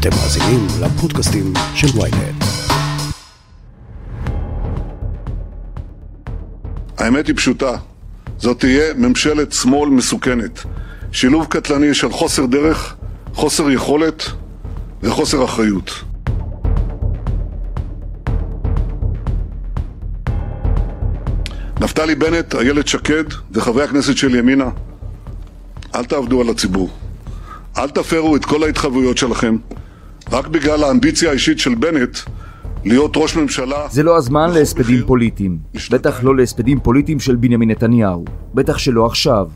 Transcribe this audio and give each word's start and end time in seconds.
אתם 0.00 0.10
מאזינים 0.10 0.66
לפודקאסטים 0.82 1.52
של 1.74 1.86
ויינט. 1.94 2.44
האמת 6.98 7.26
היא 7.26 7.36
פשוטה, 7.36 7.76
זאת 8.38 8.60
תהיה 8.60 8.94
ממשלת 8.94 9.52
שמאל 9.52 9.90
מסוכנת. 9.90 10.64
שילוב 11.12 11.46
קטלני 11.46 11.94
של 11.94 12.12
חוסר 12.12 12.46
דרך, 12.46 12.96
חוסר 13.34 13.70
יכולת 13.70 14.24
וחוסר 15.02 15.44
אחריות. 15.44 15.90
נפתלי 21.80 22.14
בנט, 22.14 22.54
איילת 22.54 22.88
שקד 22.88 23.24
וחברי 23.52 23.84
הכנסת 23.84 24.16
של 24.16 24.34
ימינה, 24.34 24.68
אל 25.94 26.04
תעבדו 26.04 26.40
על 26.40 26.48
הציבור. 26.48 26.90
אל 27.78 27.90
תפרו 27.90 28.36
את 28.36 28.44
כל 28.44 28.62
ההתחייבויות 28.62 29.18
שלכם. 29.18 29.56
רק 30.32 30.46
בגלל 30.46 30.84
האמביציה 30.84 31.30
האישית 31.30 31.58
של 31.58 31.74
בנט 31.74 32.18
להיות 32.84 33.12
ראש 33.16 33.36
ממשלה... 33.36 33.88
זה 33.90 34.02
לא 34.02 34.16
הזמן 34.16 34.50
להספדים 34.50 35.06
פוליטיים. 35.06 35.58
בטח 35.90 36.24
לא 36.24 36.36
להספדים 36.36 36.80
פוליטיים 36.80 37.20
של 37.20 37.36
בנימין 37.36 37.70
נתניהו. 37.70 38.24
בטח 38.54 38.78
שלא 38.78 39.06
עכשיו. 39.06 39.48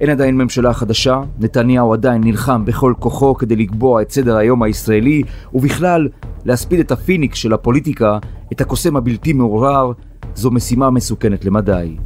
אין 0.00 0.10
עדיין 0.10 0.36
ממשלה 0.36 0.72
חדשה, 0.72 1.20
נתניהו 1.38 1.92
עדיין 1.92 2.24
נלחם 2.24 2.64
בכל 2.64 2.94
כוחו 2.98 3.34
כדי 3.34 3.56
לקבוע 3.56 4.02
את 4.02 4.10
סדר 4.10 4.36
היום 4.36 4.62
הישראלי, 4.62 5.22
ובכלל, 5.54 6.08
להספיד 6.44 6.80
את 6.80 6.92
הפיניקס 6.92 7.38
של 7.38 7.52
הפוליטיקה, 7.52 8.18
את 8.52 8.60
הקוסם 8.60 8.96
הבלתי 8.96 9.32
מעורער, 9.32 9.92
זו 10.34 10.50
משימה 10.50 10.90
מסוכנת 10.90 11.44
למדי. 11.44 11.96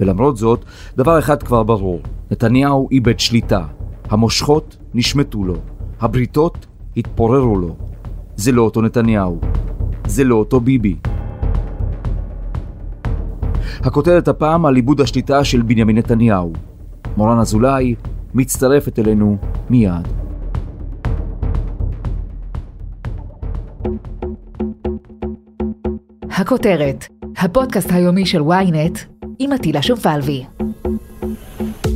ולמרות 0.00 0.36
זאת, 0.36 0.64
דבר 0.96 1.18
אחד 1.18 1.42
כבר 1.42 1.62
ברור, 1.62 2.00
נתניהו 2.30 2.88
איבד 2.90 3.18
שליטה. 3.20 3.64
המושכות 4.10 4.76
נשמטו 4.94 5.44
לו, 5.44 5.54
הבריתות 6.00 6.66
התפוררו 6.96 7.58
לו. 7.58 7.76
זה 8.36 8.52
לא 8.52 8.62
אותו 8.62 8.82
נתניהו, 8.82 9.40
זה 10.06 10.24
לא 10.24 10.34
אותו 10.34 10.60
ביבי. 10.60 10.96
הכותרת 13.80 14.28
הפעם 14.28 14.66
על 14.66 14.76
איבוד 14.76 15.00
השליטה 15.00 15.44
של 15.44 15.62
בנימין 15.62 15.98
נתניהו. 15.98 16.52
מורן 17.16 17.38
אזולאי 17.38 17.94
מצטרפת 18.34 18.98
אלינו 18.98 19.36
מיד. 19.70 20.08
הכותרת, 26.30 27.06
הפודקאסט 27.36 27.92
היומי 27.92 28.26
של 28.26 28.40
ynet 28.40 28.98
עם 29.38 29.52
עטילה 29.52 29.82
שומפלבי. 29.82 30.44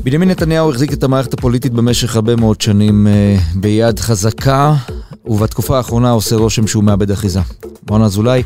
בנימין 0.05 0.31
נתניהו 0.31 0.71
החזיק 0.71 0.93
את 0.93 1.03
המערכת 1.03 1.35
הפוליטית 1.35 1.73
במשך 1.73 2.17
הרבה 2.17 2.37
מאוד 2.37 2.61
שנים 2.61 3.07
אה, 3.07 3.37
ביד 3.55 3.99
חזקה, 3.99 4.75
ובתקופה 5.25 5.77
האחרונה 5.77 6.11
עושה 6.11 6.37
רושם 6.37 6.67
שהוא 6.67 6.85
מאבד 6.85 7.11
אחיזה. 7.11 7.41
מורן 7.91 8.03
אזולאי, 8.03 8.43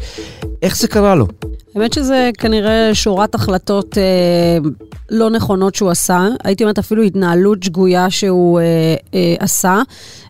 איך 0.63 0.77
זה 0.77 0.89
קרה 0.89 1.15
לו? 1.15 1.27
האמת 1.75 1.93
שזה 1.93 2.31
כנראה 2.39 2.91
שורת 2.95 3.35
החלטות 3.35 3.99
אה, 3.99 4.69
לא 5.11 5.31
נכונות 5.31 5.75
שהוא 5.75 5.91
עשה. 5.91 6.29
הייתי 6.45 6.65
אומרת 6.65 6.79
אפילו 6.79 7.03
התנהלות 7.03 7.63
שגויה 7.63 8.11
שהוא 8.11 8.61
אה, 8.61 8.65
אה, 9.15 9.35
עשה. 9.39 9.83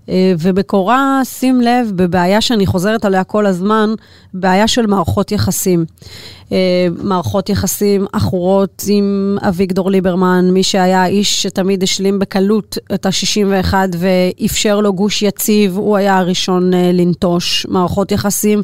אה, 0.09 0.33
ובקורה, 0.39 1.21
שים 1.25 1.61
לב, 1.61 1.93
בבעיה 1.95 2.41
שאני 2.41 2.67
חוזרת 2.67 3.05
עליה 3.05 3.25
כל 3.25 3.47
הזמן, 3.47 3.95
בעיה 4.35 4.69
של 4.69 4.87
מערכות 4.87 5.33
יחסים. 5.33 5.85
אה, 6.53 6.87
מערכות 7.03 7.49
יחסים 7.49 8.07
עכורות 8.13 8.85
עם 8.89 9.39
אביגדור 9.49 9.91
ליברמן, 9.91 10.51
מי 10.51 10.63
שהיה 10.63 11.03
האיש 11.03 11.43
שתמיד 11.43 11.83
השלים 11.83 12.19
בקלות 12.19 12.79
את 12.95 13.07
ה-61 13.07 13.75
ואפשר 13.99 14.81
לו 14.81 14.93
גוש 14.93 15.23
יציב, 15.23 15.77
הוא 15.77 15.97
היה 15.97 16.19
הראשון 16.19 16.75
אה, 16.75 16.91
לנטוש. 16.93 17.67
מערכות 17.69 18.13
יחסים 18.13 18.63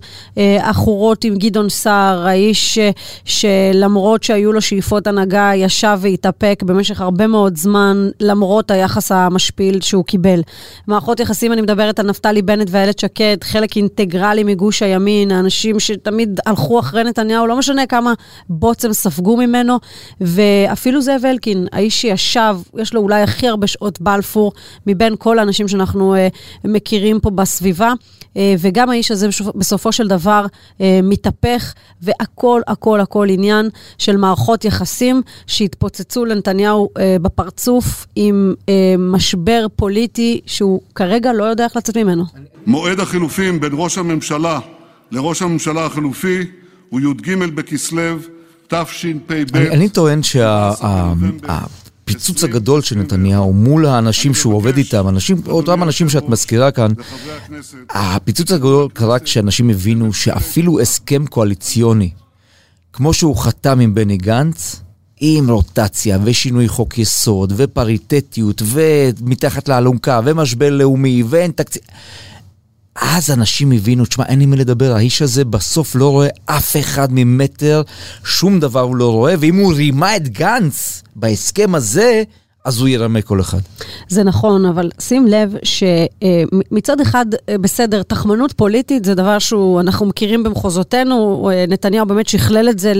עכורות 0.60 1.24
עם 1.24 1.36
גדעון 1.36 1.68
סער, 1.68 2.26
האיש 2.26 2.78
שלמרות 3.24 4.22
שהיו 4.22 4.52
לו 4.52 4.60
שאיפות 4.60 5.06
הנהגה, 5.06 5.50
ישב 5.54 5.98
והתאפק 6.00 6.62
במשך 6.66 7.00
הרבה 7.00 7.26
מאוד 7.26 7.56
זמן, 7.56 8.08
למרות 8.20 8.70
היחס 8.70 9.12
המשפיל 9.12 9.80
שהוא 9.80 10.04
קיבל. 10.04 10.40
מערכות 10.86 11.20
יחסים 11.20 11.31
יחסים, 11.32 11.52
אני 11.52 11.60
מדברת 11.60 12.00
על 12.00 12.06
נפתלי 12.06 12.42
בנט 12.42 12.68
ואיילת 12.70 12.98
שקד, 12.98 13.36
חלק 13.44 13.76
אינטגרלי 13.76 14.44
מגוש 14.44 14.82
הימין, 14.82 15.30
האנשים 15.30 15.80
שתמיד 15.80 16.40
הלכו 16.46 16.80
אחרי 16.80 17.04
נתניהו, 17.04 17.46
לא 17.46 17.56
משנה 17.56 17.86
כמה 17.86 18.12
בוץ 18.48 18.84
הם 18.84 18.92
ספגו 18.92 19.36
ממנו, 19.36 19.78
ואפילו 20.20 21.02
זאב 21.02 21.20
אלקין, 21.24 21.66
האיש 21.72 22.00
שישב, 22.00 22.56
יש 22.78 22.94
לו 22.94 23.00
אולי 23.00 23.22
הכי 23.22 23.48
הרבה 23.48 23.66
שעות 23.66 24.00
בלפור 24.00 24.52
מבין 24.86 25.14
כל 25.18 25.38
האנשים 25.38 25.68
שאנחנו 25.68 26.14
uh, 26.14 26.68
מכירים 26.68 27.20
פה 27.20 27.30
בסביבה, 27.30 27.92
uh, 27.92 28.36
וגם 28.58 28.90
האיש 28.90 29.10
הזה 29.10 29.28
בסופו 29.54 29.92
של 29.92 30.08
דבר 30.08 30.46
uh, 30.46 30.82
מתהפך, 31.02 31.74
והכל, 32.02 32.60
הכל, 32.66 33.00
הכל 33.00 33.26
עניין 33.30 33.68
של 33.98 34.16
מערכות 34.16 34.64
יחסים 34.64 35.22
שהתפוצצו 35.46 36.24
לנתניהו 36.24 36.88
uh, 36.88 37.22
בפרצוף 37.22 38.06
עם 38.16 38.54
uh, 38.60 38.70
משבר 38.98 39.66
פוליטי 39.76 40.40
שהוא 40.46 40.80
כרגע 40.94 41.21
כרגע 41.22 41.32
לא 41.32 41.44
יודע 41.44 41.64
איך 41.64 41.76
לצאת 41.76 41.96
ממנו. 41.96 42.24
מועד 42.66 43.00
החילופים 43.00 43.60
בין 43.60 43.72
ראש 43.74 43.98
הממשלה 43.98 44.60
לראש 45.10 45.42
הממשלה 45.42 45.86
החלופי 45.86 46.46
הוא 46.88 47.00
י"ג 47.00 47.34
בכסלו 47.54 48.16
תשפ"ב. 48.68 49.56
אני 49.56 49.88
טוען 49.88 50.20
שהפיצוץ 50.22 51.24
הגדול 52.44 52.82
של 52.82 52.98
נתניהו 52.98 53.52
מול 53.52 53.86
האנשים 53.86 54.34
שהוא 54.34 54.54
עובד 54.54 54.76
איתם, 54.76 55.08
אנשים, 55.08 55.42
אותם 55.46 55.82
אנשים 55.82 56.08
שאת 56.08 56.28
מזכירה 56.28 56.70
כאן, 56.70 56.90
הפיצוץ 57.90 58.52
הגדול 58.52 58.88
קרה 58.92 59.18
כשאנשים 59.18 59.70
הבינו 59.70 60.12
שאפילו 60.12 60.80
הסכם 60.80 61.26
קואליציוני, 61.26 62.10
כמו 62.92 63.14
שהוא 63.14 63.36
חתם 63.36 63.80
עם 63.80 63.94
בני 63.94 64.16
גנץ, 64.16 64.82
עם 65.24 65.50
רוטציה 65.50 66.18
ושינוי 66.24 66.68
חוק 66.68 66.98
יסוד 66.98 67.52
ופריטטיות 67.56 68.62
ומתחת 68.64 69.68
לאלונקה 69.68 70.20
ומשבר 70.24 70.70
לאומי 70.70 71.22
ואין 71.28 71.50
תקציב. 71.50 71.82
אז 72.96 73.30
אנשים 73.30 73.72
הבינו, 73.72 74.04
תשמע, 74.06 74.24
אין 74.26 74.38
לי 74.38 74.46
מי 74.46 74.56
לדבר, 74.56 74.92
האיש 74.92 75.22
הזה 75.22 75.44
בסוף 75.44 75.94
לא 75.94 76.08
רואה 76.10 76.28
אף 76.46 76.76
אחד 76.76 77.08
ממטר, 77.10 77.82
שום 78.24 78.60
דבר 78.60 78.80
הוא 78.80 78.96
לא 78.96 79.12
רואה, 79.12 79.34
ואם 79.38 79.56
הוא 79.56 79.74
רימה 79.74 80.16
את 80.16 80.28
גנץ 80.28 81.02
בהסכם 81.16 81.74
הזה, 81.74 82.22
אז 82.64 82.80
הוא 82.80 82.88
ירמה 82.88 83.22
כל 83.22 83.40
אחד. 83.40 83.58
זה 84.08 84.24
נכון, 84.24 84.66
אבל 84.66 84.90
שים 85.00 85.26
לב 85.26 85.54
שמצד 85.62 87.00
אחד, 87.00 87.26
אה, 87.48 87.58
בסדר, 87.58 88.02
תחמנות 88.02 88.52
פוליטית 88.52 89.04
זה 89.04 89.14
דבר 89.14 89.38
שאנחנו 89.38 90.06
מכירים 90.06 90.42
במחוזותינו, 90.42 91.50
אה, 91.52 91.64
נתניהו 91.68 92.06
באמת 92.06 92.28
שכלל 92.28 92.68
את 92.68 92.78
זה 92.78 92.92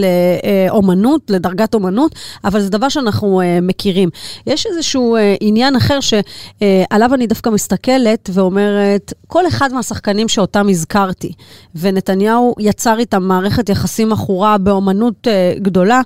לאומנות, 0.70 1.30
לדרגת 1.30 1.74
אומנות, 1.74 2.14
אבל 2.44 2.60
זה 2.60 2.70
דבר 2.70 2.88
שאנחנו 2.88 3.40
אה, 3.40 3.58
מכירים. 3.62 4.08
יש 4.46 4.66
איזשהו 4.66 5.16
עניין 5.40 5.76
אחר 5.76 5.98
שעליו 6.00 7.14
אני 7.14 7.26
דווקא 7.26 7.50
מסתכלת 7.50 8.30
ואומרת, 8.32 9.12
כל 9.26 9.46
אחד 9.46 9.72
מהשחקנים 9.72 10.28
שאותם 10.28 10.68
הזכרתי, 10.68 11.32
ונתניהו 11.74 12.54
יצר 12.58 12.98
איתם 12.98 13.22
מערכת 13.22 13.68
יחסים 13.68 14.12
עכורה 14.12 14.58
באומנות 14.58 15.26
גדולה, 15.56 16.00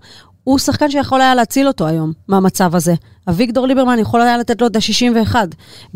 הוא 0.44 0.58
שחקן 0.58 0.90
שיכול 0.90 1.20
היה 1.20 1.34
להציל 1.34 1.68
אותו 1.68 1.86
היום 1.86 2.12
מהמצב 2.28 2.74
הזה. 2.74 2.94
אביגדור 3.28 3.66
ליברמן 3.66 3.98
יכול 3.98 4.20
היה 4.20 4.38
לתת 4.38 4.60
לו 4.60 4.66
את 4.66 4.76
ה-61. 4.76 5.34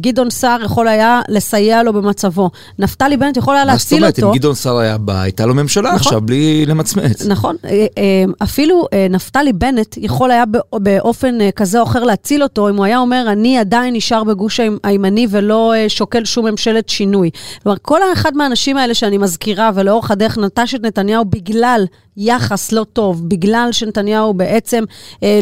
גדעון 0.01 0.31
סער 0.31 0.63
יכול 0.65 0.89
היה 0.89 1.21
לסייע 1.29 1.83
לו 1.83 1.93
במצבו. 1.93 2.51
נפתלי 2.79 3.17
בנט 3.17 3.37
יכול 3.37 3.57
היה 3.57 3.65
להציל 3.65 3.97
אותו. 3.97 4.07
מה 4.07 4.11
זאת 4.11 4.23
אומרת, 4.23 4.35
אם 4.35 4.39
גדעון 4.39 4.55
סער 4.55 4.79
היה 4.79 4.99
בא, 4.99 5.21
הייתה 5.21 5.47
לו 5.47 5.55
ממשלה 5.55 5.89
נכון, 5.89 5.99
עכשיו 5.99 6.21
בלי 6.21 6.67
למצמץ. 6.67 7.27
נכון. 7.27 7.57
אה, 7.65 7.87
אה, 7.99 8.25
אפילו 8.43 8.87
אה, 8.93 9.07
נפתלי 9.11 9.53
בנט 9.53 9.97
יכול 9.97 10.31
היה 10.31 10.45
באופן 10.73 11.39
כזה 11.57 11.81
או 11.81 11.85
אחר 11.85 12.05
להציל 12.05 12.43
אותו, 12.43 12.69
אם 12.69 12.77
הוא 12.77 12.85
היה 12.85 12.99
אומר, 12.99 13.25
אני 13.29 13.59
עדיין 13.59 13.95
נשאר 13.95 14.25
בגוש 14.25 14.61
הימני 14.85 15.26
ולא 15.31 15.75
שוקל 15.88 16.25
שום 16.25 16.47
ממשלת 16.47 16.88
שינוי. 16.88 17.31
כלומר, 17.62 17.79
כל 17.83 18.00
אחד 18.12 18.37
מהאנשים 18.37 18.76
האלה 18.76 18.94
שאני 18.94 19.19
מזכירה 19.19 19.71
ולאורך 19.75 20.11
הדרך 20.11 20.38
נטש 20.38 20.75
את 20.75 20.83
נתניהו 20.83 21.25
בגלל 21.25 21.85
יחס 22.17 22.73
לא 22.73 22.87
טוב, 22.93 23.29
בגלל 23.29 23.69
שנתניהו 23.73 24.35
בעצם 24.35 24.85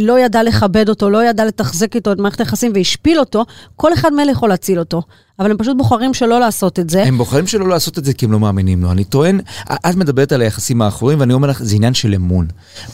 לא 0.01 0.19
ידע 0.19 0.43
לכבד 0.43 0.89
אותו, 0.89 1.11
לא 1.11 1.25
ידע 1.25 1.45
לתחזק. 1.45 1.78
לתחזק 1.79 1.97
איתו 1.97 2.13
את 2.13 2.19
מערכת 2.19 2.41
היחסים 2.41 2.73
והשפיל 2.75 3.19
אותו, 3.19 3.45
כל 3.77 3.95
אחד 3.95 4.13
מאלה 4.13 4.33
יכול 4.33 4.49
להציל 4.49 4.79
אותו. 4.79 5.03
אבל 5.39 5.51
הם 5.51 5.57
פשוט 5.59 5.77
בוחרים 5.77 6.15
שלא 6.15 6.41
לעשות 6.41 6.79
את 6.79 6.91
זה. 6.91 7.05
הם 7.05 7.19
בוחרים 7.19 7.47
שלא 7.47 7.69
לעשות 7.69 7.99
את 7.99 8.05
זה 8.05 8.13
כי 8.13 8.25
הם 8.25 8.33
לא 8.33 8.41
מאמינים 8.41 8.83
לו. 8.83 8.91
אני 8.91 9.05
טוען, 9.05 9.41
את 9.73 9.95
מדברת 9.97 10.33
על 10.33 10.41
היחסים 10.41 10.83
האחורים, 10.83 11.21
ואני 11.21 11.33
אומר 11.33 11.49
לך, 11.49 11.63
זה 11.63 11.77
עניין 11.77 11.95
של 11.95 12.15
אמון. 12.15 12.47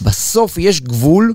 בסוף 0.03 0.59
יש 0.59 0.81
גבול 0.81 1.35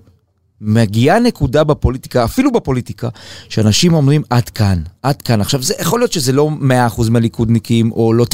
מגיעה 0.62 1.20
נקודה 1.20 1.64
בפוליטיקה, 1.64 2.24
אפילו 2.24 2.52
בפוליטיקה, 2.52 3.10
שאנשים 3.50 3.94
אומרים 3.94 4.22
עד 4.30 4.50
כאן, 4.50 4.82
עד 5.04 5.22
כאן. 5.22 5.42
עכשיו, 5.42 5.64
זה, 5.64 5.74
יכול 5.80 6.00
להיות 6.00 6.12
שזה 6.12 6.32
לא 6.32 6.50
100% 6.98 7.10
מהליכודניקים, 7.10 7.92
או 7.92 8.14
לא 8.14 8.26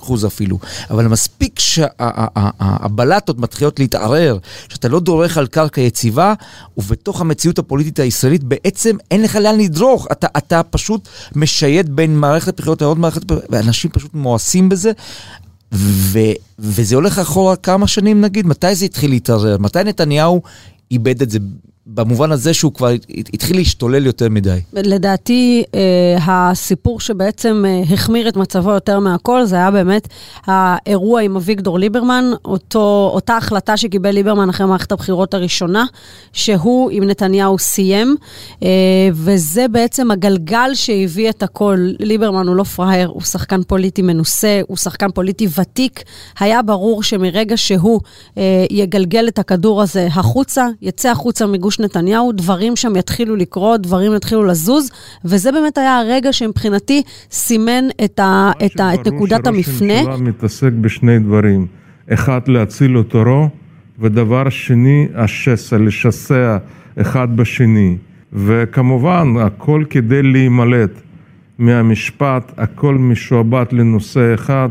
90% 0.00 0.26
אפילו, 0.26 0.58
אבל 0.90 1.06
מספיק 1.06 1.58
שהבלטות 1.58 3.38
מתחילות 3.38 3.78
להתערער, 3.78 4.38
שאתה 4.68 4.88
לא 4.88 5.00
דורך 5.00 5.38
על 5.38 5.46
קרקע 5.46 5.80
יציבה, 5.80 6.34
ובתוך 6.76 7.20
המציאות 7.20 7.58
הפוליטית 7.58 7.98
הישראלית 7.98 8.44
בעצם 8.44 8.96
אין 9.10 9.22
לך 9.22 9.36
לאן 9.36 9.60
לדרוך. 9.60 10.06
אתה, 10.12 10.26
אתה 10.38 10.62
פשוט 10.62 11.08
משייט 11.36 11.86
בין 11.86 12.16
מערכת 12.16 12.48
הבחירות 12.48 12.82
לעוד 12.82 12.98
מערכת 12.98 13.22
ואנשים 13.48 13.90
פשוט 13.90 14.14
מואסים 14.14 14.68
בזה. 14.68 14.92
ו, 15.74 16.18
וזה 16.58 16.94
הולך 16.94 17.18
אחורה 17.18 17.56
כמה 17.56 17.86
שנים 17.86 18.20
נגיד, 18.20 18.46
מתי 18.46 18.74
זה 18.74 18.84
התחיל 18.84 19.10
להתערער? 19.10 19.58
מתי 19.58 19.84
נתניהו 19.84 20.42
איבד 20.90 21.22
את 21.22 21.30
זה 21.30 21.38
במובן 21.94 22.32
הזה 22.32 22.54
שהוא 22.54 22.72
כבר 22.72 22.90
התחיל 23.34 23.56
להשתולל 23.56 24.06
יותר 24.06 24.28
מדי. 24.28 24.58
לדעתי, 24.72 25.62
אה, 25.74 26.16
הסיפור 26.26 27.00
שבעצם 27.00 27.64
אה, 27.68 27.82
החמיר 27.94 28.28
את 28.28 28.36
מצבו 28.36 28.70
יותר 28.70 28.98
מהכל, 28.98 29.44
זה 29.44 29.56
היה 29.56 29.70
באמת 29.70 30.08
האירוע 30.46 31.20
עם 31.20 31.36
אביגדור 31.36 31.78
ליברמן, 31.78 32.24
אותו, 32.44 33.10
אותה 33.14 33.36
החלטה 33.36 33.76
שקיבל 33.76 34.10
ליברמן 34.10 34.48
אחרי 34.48 34.66
מערכת 34.66 34.92
הבחירות 34.92 35.34
הראשונה, 35.34 35.84
שהוא 36.32 36.90
עם 36.90 37.04
נתניהו 37.04 37.58
סיים, 37.58 38.16
אה, 38.62 38.68
וזה 39.12 39.68
בעצם 39.68 40.10
הגלגל 40.10 40.70
שהביא 40.74 41.30
את 41.30 41.42
הכל. 41.42 41.90
ליברמן 42.00 42.48
הוא 42.48 42.56
לא 42.56 42.64
פראייר, 42.64 43.08
הוא 43.08 43.22
שחקן 43.22 43.62
פוליטי 43.62 44.02
מנוסה, 44.02 44.60
הוא 44.68 44.76
שחקן 44.76 45.10
פוליטי 45.10 45.48
ותיק. 45.60 46.02
היה 46.40 46.62
ברור 46.62 47.02
שמרגע 47.02 47.56
שהוא 47.56 48.00
יגלגל 48.70 49.28
את 49.28 49.38
הכדור 49.38 49.82
הזה 49.82 50.08
החוצה, 50.12 50.66
יצא 50.82 51.10
החוצה 51.10 51.46
מגוש 51.46 51.79
נתניהו, 51.80 52.32
דברים 52.32 52.76
שם 52.76 52.96
יתחילו 52.96 53.36
לקרות, 53.36 53.80
דברים 53.80 54.14
יתחילו 54.14 54.44
לזוז, 54.44 54.90
וזה 55.24 55.52
באמת 55.52 55.78
היה 55.78 55.98
הרגע 55.98 56.32
שמבחינתי 56.32 57.02
סימן 57.30 57.84
את, 58.04 58.18
ה, 58.18 58.50
את, 58.66 58.80
ה, 58.80 58.94
את 58.94 59.06
נקודת 59.06 59.46
המפנה. 59.46 59.94
ראש 59.94 60.06
הממשלה 60.06 60.28
מתעסק 60.28 60.72
בשני 60.80 61.18
דברים, 61.18 61.66
אחד 62.12 62.40
להציל 62.46 63.00
את 63.00 63.14
עורו, 63.14 63.48
ודבר 63.98 64.48
שני, 64.48 65.08
השסע, 65.14 65.78
לשסע 65.78 66.56
אחד 67.00 67.36
בשני. 67.36 67.96
וכמובן, 68.32 69.34
הכל 69.40 69.84
כדי 69.90 70.22
להימלט 70.22 70.90
מהמשפט, 71.58 72.52
הכל 72.56 72.94
משועבד 72.94 73.66
לנושא 73.72 74.34
אחד. 74.34 74.68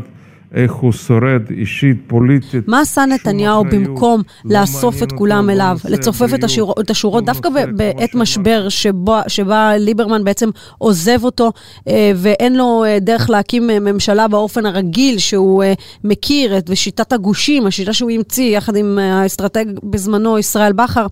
איך 0.54 0.72
הוא 0.72 0.92
שורד 0.92 1.42
אישית, 1.50 1.96
פוליטית. 2.06 2.68
מה 2.68 2.80
עשה 2.80 3.04
נתניהו 3.06 3.64
במקום 3.64 4.22
לא 4.44 4.60
לאסוף 4.60 5.02
את 5.02 5.12
כולם 5.12 5.50
אליו, 5.50 5.78
לצופף 5.88 6.34
את, 6.34 6.44
השור, 6.44 6.74
את 6.80 6.90
השורות, 6.90 7.24
דווקא 7.24 7.48
בעת 7.76 8.14
משבר 8.14 8.68
שבה, 8.68 9.22
שבה 9.28 9.76
ליברמן 9.76 10.24
בעצם 10.24 10.50
עוזב 10.78 11.24
אותו 11.24 11.52
אה, 11.88 12.12
ואין 12.16 12.56
לו 12.56 12.84
אה, 12.84 12.98
דרך 13.00 13.30
להקים 13.30 13.70
אה, 13.70 13.80
ממשלה 13.80 14.28
באופן 14.28 14.66
הרגיל 14.66 15.18
שהוא 15.18 15.64
מכיר 16.04 16.58
את 16.58 16.70
שיטת 16.74 17.12
הגושים, 17.12 17.66
השיטה 17.66 17.92
שהוא 17.92 18.10
המציא 18.10 18.56
יחד 18.56 18.76
עם 18.76 18.98
האסטרטג 18.98 19.64
בזמנו 19.82 20.38
ישראל 20.38 20.72
בכר, 20.72 21.06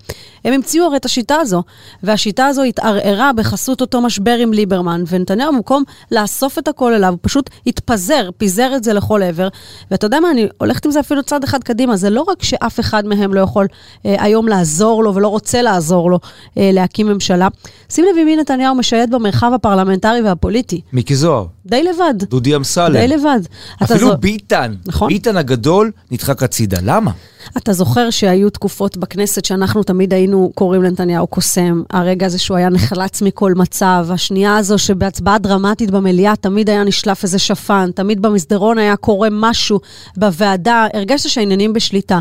הם 0.44 0.52
המציאו 0.52 0.84
הרי 0.84 0.96
את 0.96 1.04
השיטה 1.04 1.36
הזו, 1.36 1.62
והשיטה 2.02 2.46
הזו 2.46 2.62
התערערה 2.62 3.32
בחסות 3.32 3.80
אותו 3.80 4.00
משבר 4.00 4.36
עם 4.38 4.52
ליברמן, 4.52 5.04
ונתניהו 5.08 5.52
במקום 5.52 5.82
לאסוף 6.12 6.58
את 6.58 6.68
הכל 6.68 6.94
אליו, 6.94 7.10
הוא 7.10 7.18
פשוט 7.22 7.50
התפזר, 7.66 8.30
פיזר 8.38 8.76
את 8.76 8.84
זה 8.84 8.92
לכל 8.92 9.22
עבר. 9.28 9.48
ואתה 9.90 10.06
יודע 10.06 10.20
מה, 10.20 10.30
אני 10.30 10.48
הולכת 10.58 10.84
עם 10.84 10.90
זה 10.90 11.00
אפילו 11.00 11.22
צעד 11.22 11.44
אחד 11.44 11.64
קדימה, 11.64 11.96
זה 11.96 12.10
לא 12.10 12.24
רק 12.28 12.42
שאף 12.42 12.80
אחד 12.80 13.06
מהם 13.06 13.34
לא 13.34 13.40
יכול 13.40 13.66
אה, 14.06 14.16
היום 14.18 14.48
לעזור 14.48 15.04
לו 15.04 15.14
ולא 15.14 15.28
רוצה 15.28 15.62
לעזור 15.62 16.10
לו 16.10 16.18
אה, 16.58 16.70
להקים 16.72 17.06
ממשלה. 17.06 17.48
שים 17.88 18.04
לב 18.04 18.18
עם 18.20 18.24
מי 18.26 18.36
נתניהו 18.36 18.74
משייט 18.74 19.10
במרחב 19.10 19.52
הפרלמנטרי 19.54 20.22
והפוליטי. 20.22 20.80
מיקי 20.92 21.16
זוהר. 21.16 21.46
די 21.66 21.82
לבד. 21.82 22.14
דודי 22.30 22.56
אמסלם. 22.56 22.92
די 22.92 23.08
לבד. 23.08 23.40
אפילו 23.82 24.08
זו... 24.08 24.16
ביטן. 24.16 24.74
נכון. 24.86 25.08
ביטן 25.08 25.36
הגדול 25.36 25.90
נדחק 26.10 26.42
הצידה. 26.42 26.78
למה? 26.82 27.10
אתה 27.56 27.72
זוכר 27.72 28.10
שהיו 28.10 28.50
תקופות 28.50 28.96
בכנסת 28.96 29.44
שאנחנו 29.44 29.82
תמיד 29.82 30.14
היינו 30.14 30.50
קוראים 30.54 30.82
לנתניהו 30.82 31.26
קוסם. 31.26 31.82
הרגע 31.90 32.26
הזה 32.26 32.38
שהוא 32.38 32.56
היה 32.56 32.68
נחלץ 32.68 33.22
מכל 33.22 33.54
מצב, 33.54 34.06
השנייה 34.10 34.56
הזו 34.56 34.78
שבהצבעה 34.78 35.38
דרמטית 35.38 35.90
במליאה 35.90 36.36
תמיד 36.36 36.70
היה 36.70 36.84
נשלף 36.84 37.22
איזה 37.22 37.38
שפן, 37.38 37.90
תמיד 37.94 38.22
במסדרון 38.22 38.78
היה 38.78 38.96
קורה 38.96 39.28
משהו 39.32 39.80
בוועדה, 40.16 40.86
הרגשת 40.94 41.28
שהעניינים 41.28 41.72
בשליטה. 41.72 42.18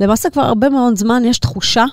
למעשה 0.00 0.30
כבר 0.30 0.42
הרבה 0.42 0.68
מאוד 0.68 0.98
זמן 0.98 1.22
יש 1.24 1.38
תחושה 1.38 1.84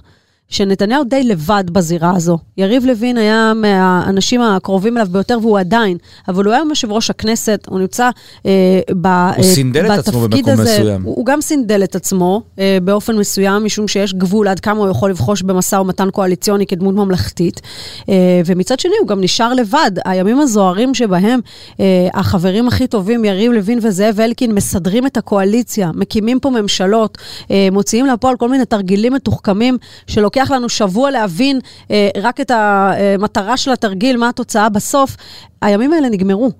שנתניהו 0.51 1.03
די 1.03 1.23
לבד 1.23 1.63
בזירה 1.71 2.13
הזו. 2.15 2.37
יריב 2.57 2.85
לוין 2.85 3.17
היה 3.17 3.53
מהאנשים 3.55 4.41
הקרובים 4.41 4.97
אליו 4.97 5.07
ביותר, 5.11 5.37
והוא 5.41 5.59
עדיין, 5.59 5.97
אבל 6.27 6.45
הוא 6.45 6.53
היום 6.53 6.69
יושב 6.69 6.91
ראש 6.91 7.09
הכנסת, 7.09 7.65
הוא 7.69 7.79
נמצא 7.79 8.09
אה, 8.45 8.79
ב, 9.01 9.07
הוא 9.07 9.13
אה, 9.37 9.43
סינדל 9.43 9.93
את 9.93 9.99
עצמו 9.99 10.19
במקום 10.21 10.53
הזה, 10.53 10.63
מסוים. 10.63 11.03
הוא, 11.03 11.15
הוא 11.15 11.25
גם 11.25 11.41
סינדל 11.41 11.83
את 11.83 11.95
עצמו 11.95 12.41
אה, 12.59 12.77
באופן 12.83 13.17
מסוים, 13.17 13.65
משום 13.65 13.87
שיש 13.87 14.13
גבול 14.13 14.47
עד 14.47 14.59
כמה 14.59 14.79
הוא 14.79 14.89
יכול 14.89 15.09
לבחוש 15.09 15.41
במשא 15.41 15.75
ומתן 15.75 16.09
קואליציוני 16.09 16.65
כדמות 16.65 16.95
ממלכתית. 16.95 17.61
אה, 18.09 18.41
ומצד 18.45 18.79
שני, 18.79 18.93
הוא 18.99 19.07
גם 19.07 19.21
נשאר 19.21 19.53
לבד. 19.53 19.91
הימים 20.05 20.39
הזוהרים 20.39 20.93
שבהם 20.93 21.39
אה, 21.79 22.07
החברים 22.13 22.67
הכי 22.67 22.87
טובים, 22.87 23.25
יריב 23.25 23.51
לוין 23.51 23.79
וזאב 23.81 24.19
אלקין, 24.19 24.55
מסדרים 24.55 25.05
את 25.05 25.17
הקואליציה, 25.17 25.91
מקימים 25.93 26.39
פה 26.39 26.49
ממשלות, 26.49 27.17
אה, 27.51 27.67
מוציאים 27.71 28.05
לפועל 28.05 28.35
כל 28.37 28.49
מיני 28.49 28.65
תרגילים 28.65 29.13
מתוחכמים 29.13 29.77
שלוקח... 30.07 30.40
לוקח 30.41 30.51
לנו 30.51 30.69
שבוע 30.69 31.11
להבין 31.11 31.59
אה, 31.91 32.09
רק 32.21 32.41
את 32.41 32.51
המטרה 32.53 33.57
של 33.57 33.71
התרגיל, 33.71 34.17
מה 34.17 34.29
התוצאה 34.29 34.69
בסוף, 34.69 35.15
הימים 35.61 35.93
האלה 35.93 36.09
נגמרו. 36.09 36.51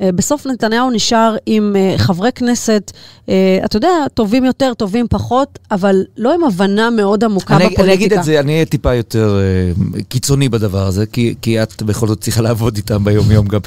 אה, 0.00 0.12
בסוף 0.12 0.46
נתניהו 0.46 0.90
נשאר 0.90 1.36
עם 1.46 1.76
אה, 1.76 1.94
חברי 1.98 2.32
כנסת, 2.32 2.92
אה, 3.28 3.58
אתה 3.64 3.76
יודע, 3.76 3.88
טובים 4.14 4.44
יותר, 4.44 4.74
טובים 4.74 5.06
פחות, 5.10 5.58
אבל 5.70 6.04
לא 6.16 6.34
עם 6.34 6.44
הבנה 6.44 6.90
מאוד 6.90 7.24
עמוקה 7.24 7.56
אני, 7.56 7.64
בפוליטיקה. 7.64 7.84
אני 7.84 7.94
אגיד 7.94 8.12
את 8.12 8.24
זה, 8.24 8.40
אני 8.40 8.52
אהיה 8.52 8.64
טיפה 8.64 8.94
יותר 8.94 9.38
אה, 9.40 10.02
קיצוני 10.08 10.48
בדבר 10.48 10.86
הזה, 10.86 11.06
כי, 11.06 11.34
כי 11.42 11.62
את 11.62 11.82
בכל 11.82 12.08
זאת 12.08 12.20
צריכה 12.20 12.42
לעבוד 12.42 12.76
איתם 12.76 13.04
ביום-יום 13.04 13.46
גם. 13.46 13.60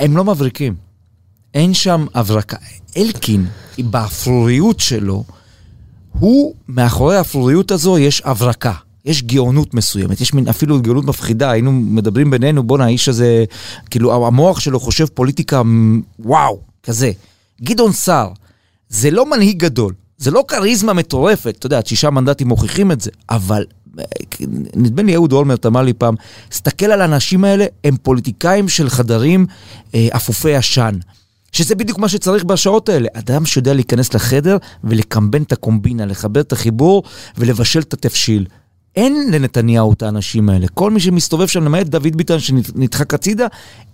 הם 0.00 0.16
לא 0.16 0.24
מבריקים. 0.24 0.74
אין 1.54 1.74
שם 1.74 2.06
הברקה. 2.14 2.56
אלקין, 2.96 3.46
באפרוריות 3.78 4.80
שלו, 4.80 5.24
הוא, 6.18 6.54
מאחורי 6.68 7.16
האפרוריות 7.16 7.70
הזו 7.70 7.98
יש 7.98 8.22
הברקה. 8.24 8.72
יש 9.04 9.22
גאונות 9.22 9.74
מסוימת, 9.74 10.20
יש 10.20 10.34
מין 10.34 10.48
אפילו 10.48 10.82
גאונות 10.82 11.04
מפחידה, 11.04 11.50
היינו 11.50 11.72
מדברים 11.72 12.30
בינינו, 12.30 12.62
בואנה, 12.62 12.84
האיש 12.84 13.08
הזה, 13.08 13.44
כאילו, 13.90 14.26
המוח 14.26 14.60
שלו 14.60 14.80
חושב 14.80 15.06
פוליטיקה, 15.14 15.62
וואו, 16.18 16.60
כזה. 16.82 17.12
גדעון 17.62 17.92
סער, 17.92 18.28
זה 18.88 19.10
לא 19.10 19.30
מנהיג 19.30 19.58
גדול, 19.58 19.94
זה 20.18 20.30
לא 20.30 20.44
כריזמה 20.48 20.92
מטורפת, 20.92 21.54
אתה 21.58 21.66
יודע, 21.66 21.80
שישה 21.84 22.10
מנדטים 22.10 22.48
מוכיחים 22.48 22.92
את 22.92 23.00
זה, 23.00 23.10
אבל 23.30 23.64
נדמה 24.76 25.02
לי 25.02 25.14
אהוד 25.14 25.32
אולמרט 25.32 25.66
אמר 25.66 25.82
לי 25.82 25.92
פעם, 25.92 26.14
סתכל 26.52 26.86
על 26.86 27.00
האנשים 27.00 27.44
האלה, 27.44 27.66
הם 27.84 27.96
פוליטיקאים 28.02 28.68
של 28.68 28.88
חדרים 28.88 29.46
אה, 29.94 30.08
אפופי 30.16 30.54
עשן. 30.54 30.98
שזה 31.52 31.74
בדיוק 31.74 31.98
מה 31.98 32.08
שצריך 32.08 32.44
בשעות 32.44 32.88
האלה. 32.88 33.08
אדם 33.12 33.46
שיודע 33.46 33.74
להיכנס 33.74 34.14
לחדר 34.14 34.56
ולקמבן 34.84 35.42
את 35.42 35.52
הקומבינה, 35.52 36.06
לחבר 36.06 36.40
את 36.40 36.52
החיבור 36.52 37.02
ולבשל 37.38 37.80
את 37.80 37.92
התבשיל. 37.92 38.46
אין 38.96 39.30
לנתניהו 39.32 39.92
את 39.92 40.02
האנשים 40.02 40.48
האלה. 40.48 40.66
כל 40.74 40.90
מי 40.90 41.00
שמסתובב 41.00 41.46
שם, 41.46 41.64
למעט 41.64 41.86
דוד 41.86 42.16
ביטן 42.16 42.38
שנדחק 42.38 43.14
הצידה, 43.14 43.46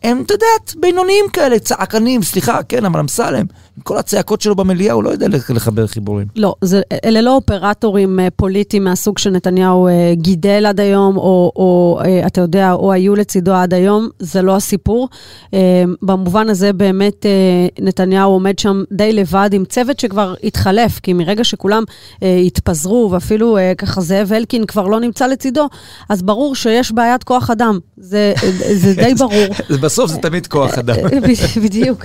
הם, 0.03 0.23
אתה 0.27 0.35
יודעת, 0.35 0.75
בינוניים 0.81 1.25
כאלה, 1.33 1.59
צעקנים, 1.59 2.23
סליחה, 2.23 2.63
כן, 2.63 2.85
אבל 2.85 3.01
אמסלם, 3.01 3.45
עם 3.79 3.83
כל 3.83 3.99
הצעקות 3.99 4.41
שלו 4.41 4.55
במליאה, 4.55 4.93
הוא 4.93 5.05
לא 5.05 5.11
יודע 5.11 5.27
לחבר 5.29 5.87
חיבורים. 5.87 6.27
לא, 6.37 6.55
זה, 6.63 6.81
אלה 7.05 7.21
לא 7.21 7.35
אופרטורים 7.35 8.21
אה, 8.21 8.29
פוליטיים 8.37 8.85
מהסוג 8.85 9.19
שנתניהו 9.19 9.89
אה, 9.89 10.13
גידל 10.15 10.67
עד 10.67 10.81
היום, 10.81 11.17
או, 11.17 11.53
או 11.57 12.01
אה, 12.05 12.27
אתה 12.27 12.41
יודע, 12.41 12.73
או 12.73 12.93
היו 12.93 13.15
לצידו 13.15 13.53
עד 13.53 13.75
היום, 13.75 14.09
זה 14.19 14.43
לא 14.43 14.57
הסיפור. 14.57 15.09
במובן 16.03 16.49
הזה 16.49 16.73
באמת 16.73 17.27
נתניהו 17.81 18.31
עומד 18.31 18.59
שם 18.59 18.83
די 18.93 19.13
לבד 19.13 19.51
עם 19.53 19.65
צוות 19.65 20.01
שכבר 20.01 20.35
התחלף, 20.45 20.99
כי 20.99 21.13
מרגע 21.13 21.45
שכולם 21.45 21.85
התפזרו, 22.23 23.09
ואפילו 23.13 23.59
ככה 23.79 24.01
זאב 24.01 24.33
אלקין 24.33 24.67
כבר 24.67 24.88
לא 24.91 25.01
נמצא 25.01 25.27
לצידו, 25.27 25.69
אז 26.09 26.23
ברור 26.23 26.55
שיש 26.55 26.93
בעיית 26.93 27.25
כוח 27.25 27.51
אדם. 27.51 27.79
זה, 27.97 28.35
זה 28.75 28.95
די 28.95 29.15
ברור. 29.25 29.79
בסוף 29.81 30.11
זה 30.11 30.19
תמיד 30.19 30.47
כוח 30.47 30.79
אדם. 30.79 30.97
בדיוק. 31.65 32.05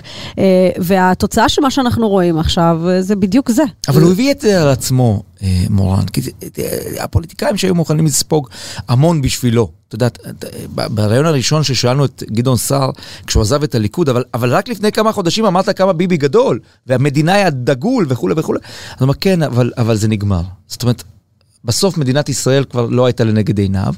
והתוצאה 0.78 1.50
של 1.50 1.62
מה 1.62 1.72
שאנחנו 1.72 2.10
רואים 2.10 2.40
עכשיו, 2.40 2.82
זה 3.00 3.16
בדיוק 3.16 3.52
זה. 3.52 3.64
אבל 3.88 4.02
הוא 4.02 4.12
הביא 4.12 4.32
את 4.32 4.42
זה 4.42 4.62
על 4.62 4.70
עצמו, 4.70 5.24
מורן, 5.70 6.06
כי 6.06 6.22
הפוליטיקאים 7.00 7.58
שהיו 7.58 7.76
מוכנים 7.76 8.06
לספוג 8.06 8.50
המון 8.88 9.22
בשבילו. 9.22 9.72
את 9.88 9.94
יודעת, 9.94 10.20
בריאיון 10.74 11.26
הראשון 11.26 11.64
ששאלנו 11.64 12.06
את 12.06 12.24
גדעון 12.32 12.58
סער, 12.58 12.90
כשהוא 13.28 13.42
עזב 13.42 13.64
את 13.64 13.76
הליכוד, 13.76 14.10
אבל, 14.10 14.24
אבל 14.34 14.54
רק 14.54 14.70
לפני 14.70 14.92
כמה 14.92 15.12
חודשים 15.12 15.46
אמרת 15.46 15.78
כמה 15.78 15.94
ביבי 15.94 16.18
גדול, 16.18 16.60
והמדינה 16.88 17.34
היה 17.34 17.50
דגול 17.50 18.06
וכולי 18.10 18.34
וכולי. 18.38 18.60
אז 18.60 18.96
הוא 19.00 19.02
אומר, 19.02 19.14
כן, 19.14 19.44
אבל, 19.44 19.72
אבל 19.78 19.96
זה 19.96 20.08
נגמר. 20.08 20.42
זאת 20.68 20.84
אומרת, 20.84 21.04
בסוף 21.66 21.98
מדינת 21.98 22.30
ישראל 22.30 22.64
כבר 22.64 22.86
לא 22.86 23.06
הייתה 23.06 23.24
לנגד 23.24 23.60
עיניו, 23.60 23.94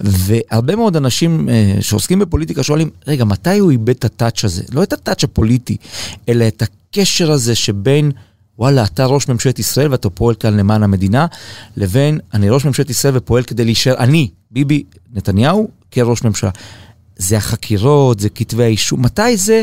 והרבה 0.00 0.76
מאוד 0.76 0.96
אנשים 0.96 1.48
אה, 1.48 1.74
שעוסקים 1.80 2.18
בפוליטיקה 2.18 2.62
שואלים, 2.62 2.90
רגע, 3.06 3.24
מתי 3.24 3.58
הוא 3.58 3.70
איבד 3.70 3.88
את 3.88 4.04
הטאץ' 4.04 4.44
הזה? 4.44 4.62
לא 4.72 4.82
את 4.82 4.92
הטאץ' 4.92 5.24
הפוליטי, 5.24 5.76
אלא 6.28 6.48
את 6.48 6.62
הקשר 6.62 7.32
הזה 7.32 7.54
שבין... 7.54 8.12
וואלה, 8.58 8.84
אתה 8.84 9.06
ראש 9.06 9.28
ממשלת 9.28 9.58
ישראל 9.58 9.90
ואתה 9.90 10.10
פועל 10.10 10.34
כאן 10.34 10.56
למען 10.56 10.82
המדינה, 10.82 11.26
לבין 11.76 12.18
אני 12.34 12.50
ראש 12.50 12.64
ממשלת 12.64 12.90
ישראל 12.90 13.16
ופועל 13.16 13.42
כדי 13.42 13.64
להישאר, 13.64 13.94
אני, 13.98 14.28
ביבי 14.50 14.84
נתניהו, 15.12 15.68
כראש 15.90 16.22
ממשלה. 16.22 16.50
זה 17.16 17.36
החקירות, 17.36 18.20
זה 18.20 18.28
כתבי 18.28 18.64
האישום, 18.64 19.02
מתי 19.02 19.36
זה, 19.36 19.62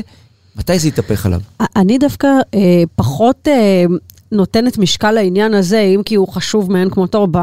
מתי 0.56 0.80
זה 0.80 0.88
יתהפך 0.88 1.26
עליו? 1.26 1.42
אני 1.76 1.98
דווקא 1.98 2.28
אה, 2.54 2.84
פחות 2.96 3.48
אה, 3.48 3.84
נותנת 4.32 4.78
משקל 4.78 5.12
לעניין 5.12 5.54
הזה, 5.54 5.80
אם 5.80 6.02
כי 6.06 6.16
הוא 6.16 6.28
חשוב 6.28 6.72
מאין 6.72 6.90
כמותו, 6.90 7.28
ב, 7.32 7.38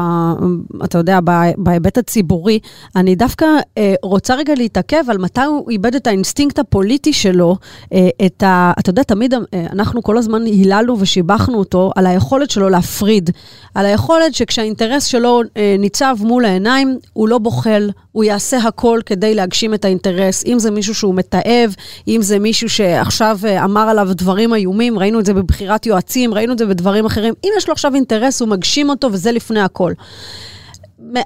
אתה 0.83 0.97
יודע, 0.97 1.19
בהיבט 1.57 1.97
הציבורי, 1.97 2.59
אני 2.95 3.15
דווקא 3.15 3.45
אה, 3.77 3.95
רוצה 4.03 4.35
רגע 4.35 4.53
להתעכב 4.57 5.03
על 5.09 5.17
מתי 5.17 5.41
הוא 5.41 5.71
איבד 5.71 5.95
את 5.95 6.07
האינסטינקט 6.07 6.59
הפוליטי 6.59 7.13
שלו, 7.13 7.55
אה, 7.93 8.09
את 8.25 8.43
ה... 8.43 8.73
אתה 8.79 8.89
יודע, 8.89 9.03
תמיד 9.03 9.33
אה, 9.33 9.39
אנחנו 9.53 10.03
כל 10.03 10.17
הזמן 10.17 10.45
היללנו 10.45 10.99
ושיבחנו 10.99 11.59
אותו 11.59 11.91
על 11.95 12.05
היכולת 12.05 12.51
שלו 12.51 12.69
להפריד, 12.69 13.29
על 13.75 13.85
היכולת 13.85 14.33
שכשהאינטרס 14.33 15.05
שלו 15.05 15.41
אה, 15.57 15.75
ניצב 15.79 16.17
מול 16.19 16.45
העיניים, 16.45 16.97
הוא 17.13 17.29
לא 17.29 17.37
בוחל, 17.37 17.89
הוא 18.11 18.23
יעשה 18.23 18.57
הכל 18.57 18.99
כדי 19.05 19.35
להגשים 19.35 19.73
את 19.73 19.85
האינטרס, 19.85 20.45
אם 20.45 20.59
זה 20.59 20.71
מישהו 20.71 20.95
שהוא 20.95 21.15
מתעב, 21.15 21.75
אם 22.07 22.19
זה 22.21 22.39
מישהו 22.39 22.69
שעכשיו 22.69 23.39
אה, 23.43 23.63
אמר 23.63 23.81
עליו 23.81 24.09
דברים 24.11 24.53
איומים, 24.53 24.99
ראינו 24.99 25.19
את 25.19 25.25
זה 25.25 25.33
בבחירת 25.33 25.85
יועצים, 25.85 26.33
ראינו 26.33 26.53
את 26.53 26.57
זה 26.57 26.65
בדברים 26.75 27.05
אחרים. 27.05 27.33
אם 27.43 27.49
יש 27.57 27.67
לו 27.67 27.73
עכשיו 27.73 27.95
אינטרס, 27.95 28.41
הוא 28.41 28.49
מגשים 28.49 28.89
אותו, 28.89 29.09
וזה 29.11 29.31
לפני 29.31 29.61
הכל. 29.61 29.93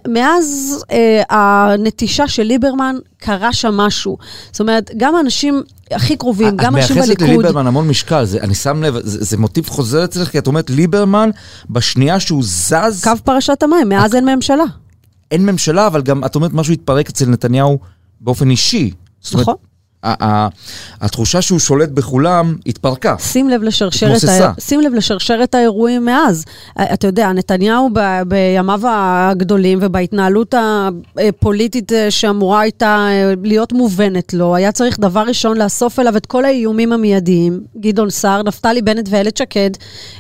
מאז 0.08 0.78
אה, 0.92 1.22
הנטישה 1.30 2.28
של 2.28 2.44
ליברמן, 2.44 2.96
קרה 3.18 3.54
שם 3.54 3.74
משהו. 3.74 4.18
זאת 4.52 4.60
אומרת, 4.60 4.92
גם 4.98 5.16
האנשים 5.16 5.64
הכי 5.92 6.18
קרובים, 6.18 6.58
גם 6.58 6.76
אנשים 6.76 6.96
בליכוד... 6.96 7.12
את 7.12 7.22
מייחסת 7.22 7.38
לליברמן 7.38 7.68
המון 7.68 7.88
משקל, 7.88 8.26
זה, 8.26 8.40
אני 8.42 8.56
שם 8.56 8.84
לב, 8.84 8.94
זה, 9.04 9.24
זה 9.26 9.38
מוטיב 9.38 9.70
חוזר 9.70 10.04
אצלך, 10.06 10.32
כי 10.32 10.38
את 10.38 10.48
אומרת, 10.48 10.70
ליברמן, 10.70 11.30
בשנייה 11.70 12.20
שהוא 12.20 12.44
זז... 12.44 13.04
קו 13.04 13.12
פרשת 13.24 13.64
המים, 13.64 13.90
מאז 13.90 14.16
אין 14.16 14.26
ממשלה. 14.26 14.64
אין 15.32 15.46
ממשלה, 15.46 15.88
אבל 15.88 16.02
גם, 16.02 16.26
את 16.26 16.36
אומרת, 16.36 16.54
משהו 16.54 16.74
התפרק 16.74 17.10
אצל 17.10 17.26
נתניהו 17.26 17.80
באופן 18.22 18.50
אישי. 18.50 18.92
נכון. 19.34 19.56
התחושה 20.04 21.42
שהוא 21.42 21.60
שולט 21.60 21.90
בכולם 21.90 22.56
התפרקה. 22.66 23.16
שים 23.20 23.50
לב 23.50 23.64
לשרשרת, 23.64 24.24
ה... 24.24 24.54
שים 24.60 24.82
לב 24.82 24.94
לשרשרת 24.94 25.56
האירועים 25.56 26.06
מאז. 26.06 26.46
אתה 26.82 27.08
יודע, 27.08 27.32
נתניהו 27.32 27.90
ב... 27.94 28.00
בימיו 28.28 28.82
הגדולים 28.84 29.80
ובהתנהלות 29.82 30.54
הפוליטית 31.18 31.92
שאמורה 32.10 32.60
הייתה 32.60 33.08
להיות 33.44 33.74
מובנת 33.74 34.34
לו, 34.34 34.56
היה 34.56 34.72
צריך 34.72 35.00
דבר 35.00 35.24
ראשון 35.28 35.58
לאסוף 35.58 36.00
אליו 36.00 36.18
את 36.18 36.26
כל 36.26 36.46
האיומים 36.46 36.94
המיידיים, 36.94 37.62
גדעון 37.78 38.10
סער, 38.10 38.44
נפתלי 38.44 38.82
בנט 38.82 39.08
ואיילת 39.10 39.38
שקד, 39.38 39.72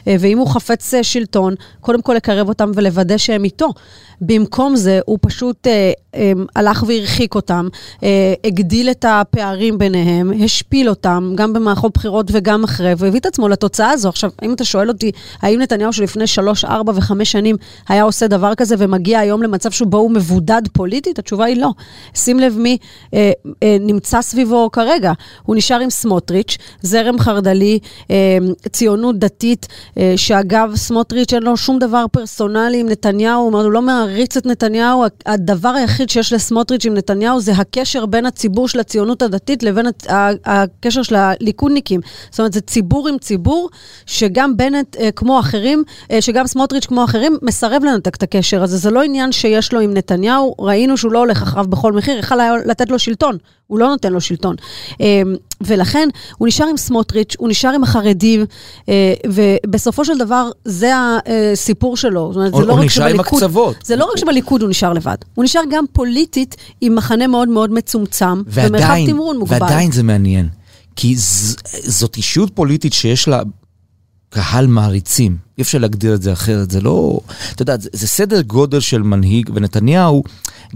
ואם 0.07 0.37
הוא 0.37 0.47
חפץ 0.47 0.93
שלטון, 1.01 1.55
קודם 1.81 2.01
כל 2.01 2.13
לקרב 2.13 2.49
אותם 2.49 2.71
ולוודא 2.75 3.17
שהם 3.17 3.43
איתו. 3.43 3.73
במקום 4.21 4.75
זה, 4.75 4.99
הוא 5.05 5.17
פשוט 5.21 5.67
אה, 5.67 5.91
אה, 6.15 6.31
הלך 6.55 6.83
והרחיק 6.87 7.35
אותם, 7.35 7.67
אה, 8.03 8.33
הגדיל 8.43 8.89
את 8.89 9.05
הפערים 9.07 9.68
ביניהם, 9.77 10.31
השפיל 10.43 10.89
אותם, 10.89 11.33
גם 11.35 11.53
במערכות 11.53 11.93
בחירות 11.93 12.25
וגם 12.31 12.63
אחרי, 12.63 12.93
והביא 12.97 13.19
את 13.19 13.25
עצמו 13.25 13.47
לתוצאה 13.47 13.91
הזו. 13.91 14.09
עכשיו, 14.09 14.31
אם 14.43 14.53
אתה 14.53 14.65
שואל 14.65 14.89
אותי, 14.89 15.11
האם 15.41 15.61
נתניהו 15.61 15.93
שלפני 15.93 16.27
שלוש, 16.27 16.65
ארבע 16.65 16.93
וחמש 16.95 17.31
שנים 17.31 17.55
היה 17.89 18.03
עושה 18.03 18.27
דבר 18.27 18.55
כזה 18.55 18.75
ומגיע 18.77 19.19
היום 19.19 19.43
למצב 19.43 19.71
שבו 19.71 19.97
הוא 19.97 20.11
מבודד 20.11 20.61
פוליטית? 20.73 21.19
התשובה 21.19 21.45
היא 21.45 21.61
לא. 21.61 21.69
שים 22.15 22.39
לב 22.39 22.57
מי 22.57 22.77
אה, 23.13 23.31
אה, 23.63 23.77
נמצא 23.79 24.21
סביבו 24.21 24.69
כרגע. 24.71 25.13
הוא 25.43 25.55
נשאר 25.55 25.79
עם 25.79 25.89
סמוטריץ', 25.89 26.57
זרם 26.81 27.19
חרד"לי, 27.19 27.79
אה, 28.11 28.37
ציונות 28.71 29.19
דתית, 29.19 29.67
אה, 29.97 30.13
שאגב, 30.15 30.71
סמוטריץ' 30.75 31.33
אין 31.33 31.43
לו 31.43 31.57
שום 31.57 31.79
דבר 31.79 32.05
פרסונלי 32.11 32.79
עם 32.79 32.89
נתניהו, 32.89 33.49
הוא 33.51 33.71
לא 33.71 33.81
מעריץ 33.81 34.37
את 34.37 34.45
נתניהו, 34.45 35.05
הדבר 35.25 35.69
היחיד 35.69 36.09
שיש 36.09 36.33
לסמוטריץ' 36.33 36.85
עם 36.85 36.93
נתניהו 36.93 37.41
זה 37.41 37.51
הקשר 37.51 38.05
בין 38.05 38.25
הציבור 38.25 38.67
של 38.67 38.79
הציונות 38.79 39.21
הדתית 39.21 39.58
לבין 39.63 39.85
הקשר 40.45 41.03
של 41.03 41.15
הליכודניקים. 41.15 42.01
זאת 42.29 42.39
אומרת, 42.39 42.53
זה 42.53 42.61
ציבור 42.61 43.07
עם 43.07 43.17
ציבור, 43.17 43.69
שגם 44.05 44.57
בנט 44.57 44.97
אה, 44.97 45.11
כמו 45.11 45.39
אחרים, 45.39 45.83
אה, 46.11 46.21
שגם 46.21 46.47
סמוטריץ' 46.47 46.85
כמו 46.85 47.03
אחרים, 47.03 47.37
מסרב 47.41 47.83
לנתק 47.83 48.15
את 48.15 48.23
הקשר 48.23 48.63
הזה. 48.63 48.77
זה 48.77 48.91
לא 48.91 49.03
עניין 49.03 49.31
שיש 49.31 49.73
לו 49.73 49.79
עם 49.79 49.93
נתניהו, 49.93 50.55
ראינו 50.59 50.97
שהוא 50.97 51.11
לא 51.11 51.19
הולך 51.19 51.41
אחריו 51.41 51.65
בכל 51.65 51.93
מחיר, 51.93 52.17
יכל 52.17 52.35
לתת 52.65 52.89
לו 52.89 52.99
שלטון, 52.99 53.37
הוא 53.69 53.79
לא 53.79 53.87
נותן 53.87 54.13
לו 54.13 54.21
שלטון. 54.21 54.55
אה, 55.01 55.21
ולכן 55.61 56.09
הוא 56.37 56.47
נשאר 56.47 56.65
עם 56.67 56.77
סמוטריץ', 56.77 57.35
הוא 57.39 57.49
נשאר 57.49 57.69
עם 57.69 57.83
החרדים, 57.83 58.45
ובסופו 59.27 60.05
של 60.05 60.17
דבר 60.17 60.49
זה 60.65 60.93
הסיפור 60.95 61.97
שלו. 61.97 62.33
זאת 62.33 62.35
אומרת, 62.35 62.53
זה 62.53 62.65
לא 62.65 62.73
רק 62.73 62.89
שבליכוד... 62.89 63.43
זה 63.83 63.95
לא 63.95 64.05
רק 64.05 64.17
שבליכוד 64.17 64.61
הוא 64.61 64.69
נשאר 64.69 64.93
לבד, 64.93 65.15
הוא 65.35 65.43
נשאר 65.43 65.61
גם 65.71 65.85
פוליטית 65.93 66.55
עם 66.81 66.95
מחנה 66.95 67.27
מאוד 67.27 67.49
מאוד 67.49 67.71
מצומצם, 67.71 68.41
ומרחב 68.47 68.95
תמרון 69.07 69.37
מוגבל. 69.37 69.57
ועדיין 69.61 69.91
זה 69.91 70.03
מעניין, 70.03 70.49
כי 70.95 71.15
ז, 71.17 71.55
זאת 71.85 72.17
אישיות 72.17 72.55
פוליטית 72.55 72.93
שיש 72.93 73.27
לה 73.27 73.41
קהל 74.29 74.67
מעריצים, 74.67 75.37
אי 75.57 75.63
אפשר 75.63 75.77
להגדיר 75.77 76.13
את 76.13 76.21
זה 76.21 76.33
אחרת, 76.33 76.71
זה 76.71 76.81
לא... 76.81 77.19
אתה 77.51 77.61
יודע, 77.61 77.77
זה, 77.77 77.89
זה 77.93 78.07
סדר 78.07 78.41
גודל 78.41 78.79
של 78.79 79.01
מנהיג, 79.01 79.49
ונתניהו, 79.53 80.23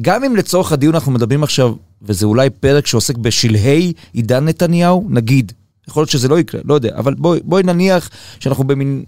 גם 0.01 0.23
אם 0.23 0.35
לצורך 0.35 0.71
הדיון 0.71 0.95
אנחנו 0.95 1.11
מדברים 1.11 1.43
עכשיו, 1.43 1.73
וזה 2.03 2.25
אולי 2.25 2.49
פרק 2.49 2.87
שעוסק 2.87 3.17
בשלהי 3.17 3.93
עידן 4.13 4.45
נתניהו, 4.45 5.07
נגיד, 5.09 5.51
יכול 5.87 6.01
להיות 6.01 6.09
שזה 6.09 6.27
לא 6.27 6.39
יקרה, 6.39 6.61
לא 6.65 6.73
יודע, 6.73 6.95
אבל 6.95 7.13
בואי 7.13 7.39
בוא 7.43 7.61
נניח 7.61 8.09
שאנחנו 8.39 8.63
במין 8.63 9.03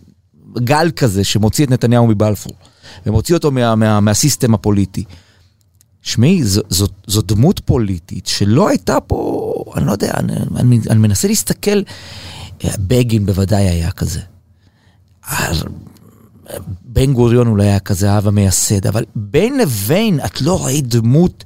גל 0.58 0.92
כזה 0.96 1.24
שמוציא 1.24 1.66
את 1.66 1.70
נתניהו 1.70 2.08
מבלפור. 2.08 2.54
ומוציא 3.06 3.36
אותו 3.36 3.52
מה, 3.52 3.76
מה, 3.76 4.00
מהסיסטם 4.00 4.54
הפוליטי. 4.54 5.04
שמעי, 6.02 6.42
זו, 6.44 7.22
דמות 7.22 7.60
פוליטית 7.60 8.26
שלא 8.26 8.70
הייתה 8.70 9.00
פה, 9.00 9.54
אני 9.76 9.86
לא 9.86 9.92
יודע, 9.92 10.14
אני, 10.18 10.34
אני, 10.56 10.80
אני 10.90 11.00
מנסה 11.00 11.28
להסתכל, 11.28 11.82
בגין 12.64 13.26
בוודאי 13.26 13.64
היה 13.64 13.92
כזה. 13.92 14.20
בן 16.86 17.14
גוריון 17.14 17.48
אולי 17.48 17.68
היה 17.68 17.80
כזה 17.80 18.12
האב 18.12 18.28
המייסד, 18.28 18.88
אבל 18.88 19.06
בין 19.16 19.58
לבין 19.58 20.20
את 20.26 20.42
לא 20.42 20.66
ראית 20.66 20.88
דמות 20.88 21.44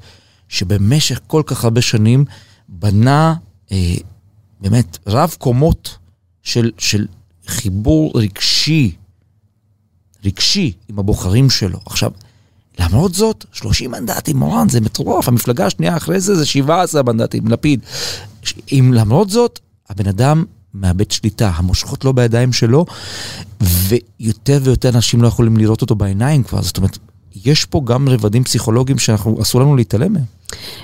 שבמשך 0.50 1.20
כל 1.28 1.44
כך 1.46 1.64
הרבה 1.64 1.82
שנים 1.82 2.26
בנה 2.70 3.34
אה, 3.72 3.96
באמת 4.62 4.98
רב 5.08 5.36
קומות 5.38 5.98
של, 6.44 6.72
של 6.78 7.08
חיבור 7.48 8.12
רגשי 8.16 8.96
רגשי 10.26 10.74
עם 10.90 11.00
הבוחרים 11.00 11.50
שלו. 11.50 11.80
עכשיו, 11.86 12.12
למרות 12.80 13.14
זאת, 13.14 13.46
30 13.52 13.92
מנדטים, 13.92 14.38
מורן, 14.38 14.70
זה 14.70 14.82
מטורף, 14.82 15.28
המפלגה 15.28 15.66
השנייה 15.66 15.98
אחרי 15.98 16.20
זה 16.20 16.36
זה 16.36 16.46
17 16.46 17.04
מנדטים, 17.04 17.48
לפיד. 17.48 17.80
אם 18.72 18.92
למרות 18.94 19.30
זאת, 19.30 19.60
הבן 19.90 20.08
אדם 20.08 20.44
מאבד 20.74 21.12
שליטה, 21.12 21.52
המושכות 21.56 22.06
לא 22.06 22.12
בידיים 22.12 22.54
שלו, 22.54 22.86
ויותר 23.62 24.60
ויותר 24.64 24.90
אנשים 24.90 25.22
לא 25.22 25.28
יכולים 25.28 25.58
לראות 25.58 25.82
אותו 25.82 25.96
בעיניים 25.96 26.44
כבר. 26.44 26.62
זאת 26.62 26.78
אומרת, 26.78 26.98
יש 27.46 27.66
פה 27.66 27.82
גם 27.86 28.10
רבדים 28.10 28.44
פסיכולוגיים 28.44 28.98
שאסור 29.00 29.62
לנו 29.62 29.76
להתעלם 29.76 30.14
מהם. 30.14 30.24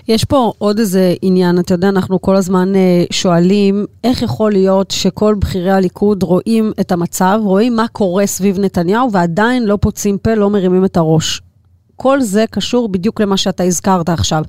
יש 0.07 0.25
פה 0.25 0.53
עוד 0.57 0.79
איזה 0.79 1.13
עניין, 1.21 1.59
אתה 1.59 1.73
יודע, 1.73 1.89
אנחנו 1.89 2.21
כל 2.21 2.35
הזמן 2.35 2.75
אה, 2.75 3.03
שואלים, 3.11 3.85
איך 4.03 4.21
יכול 4.21 4.51
להיות 4.51 4.91
שכל 4.91 5.35
בכירי 5.39 5.71
הליכוד 5.71 6.23
רואים 6.23 6.71
את 6.79 6.91
המצב, 6.91 7.39
רואים 7.43 7.75
מה 7.75 7.87
קורה 7.91 8.27
סביב 8.27 8.59
נתניהו, 8.59 9.11
ועדיין 9.11 9.65
לא 9.65 9.77
פוצים 9.81 10.17
פה, 10.17 10.33
לא 10.35 10.49
מרימים 10.49 10.85
את 10.85 10.97
הראש. 10.97 11.41
כל 11.95 12.21
זה 12.21 12.45
קשור 12.51 12.89
בדיוק 12.89 13.21
למה 13.21 13.37
שאתה 13.37 13.63
הזכרת 13.63 14.09
עכשיו. 14.09 14.43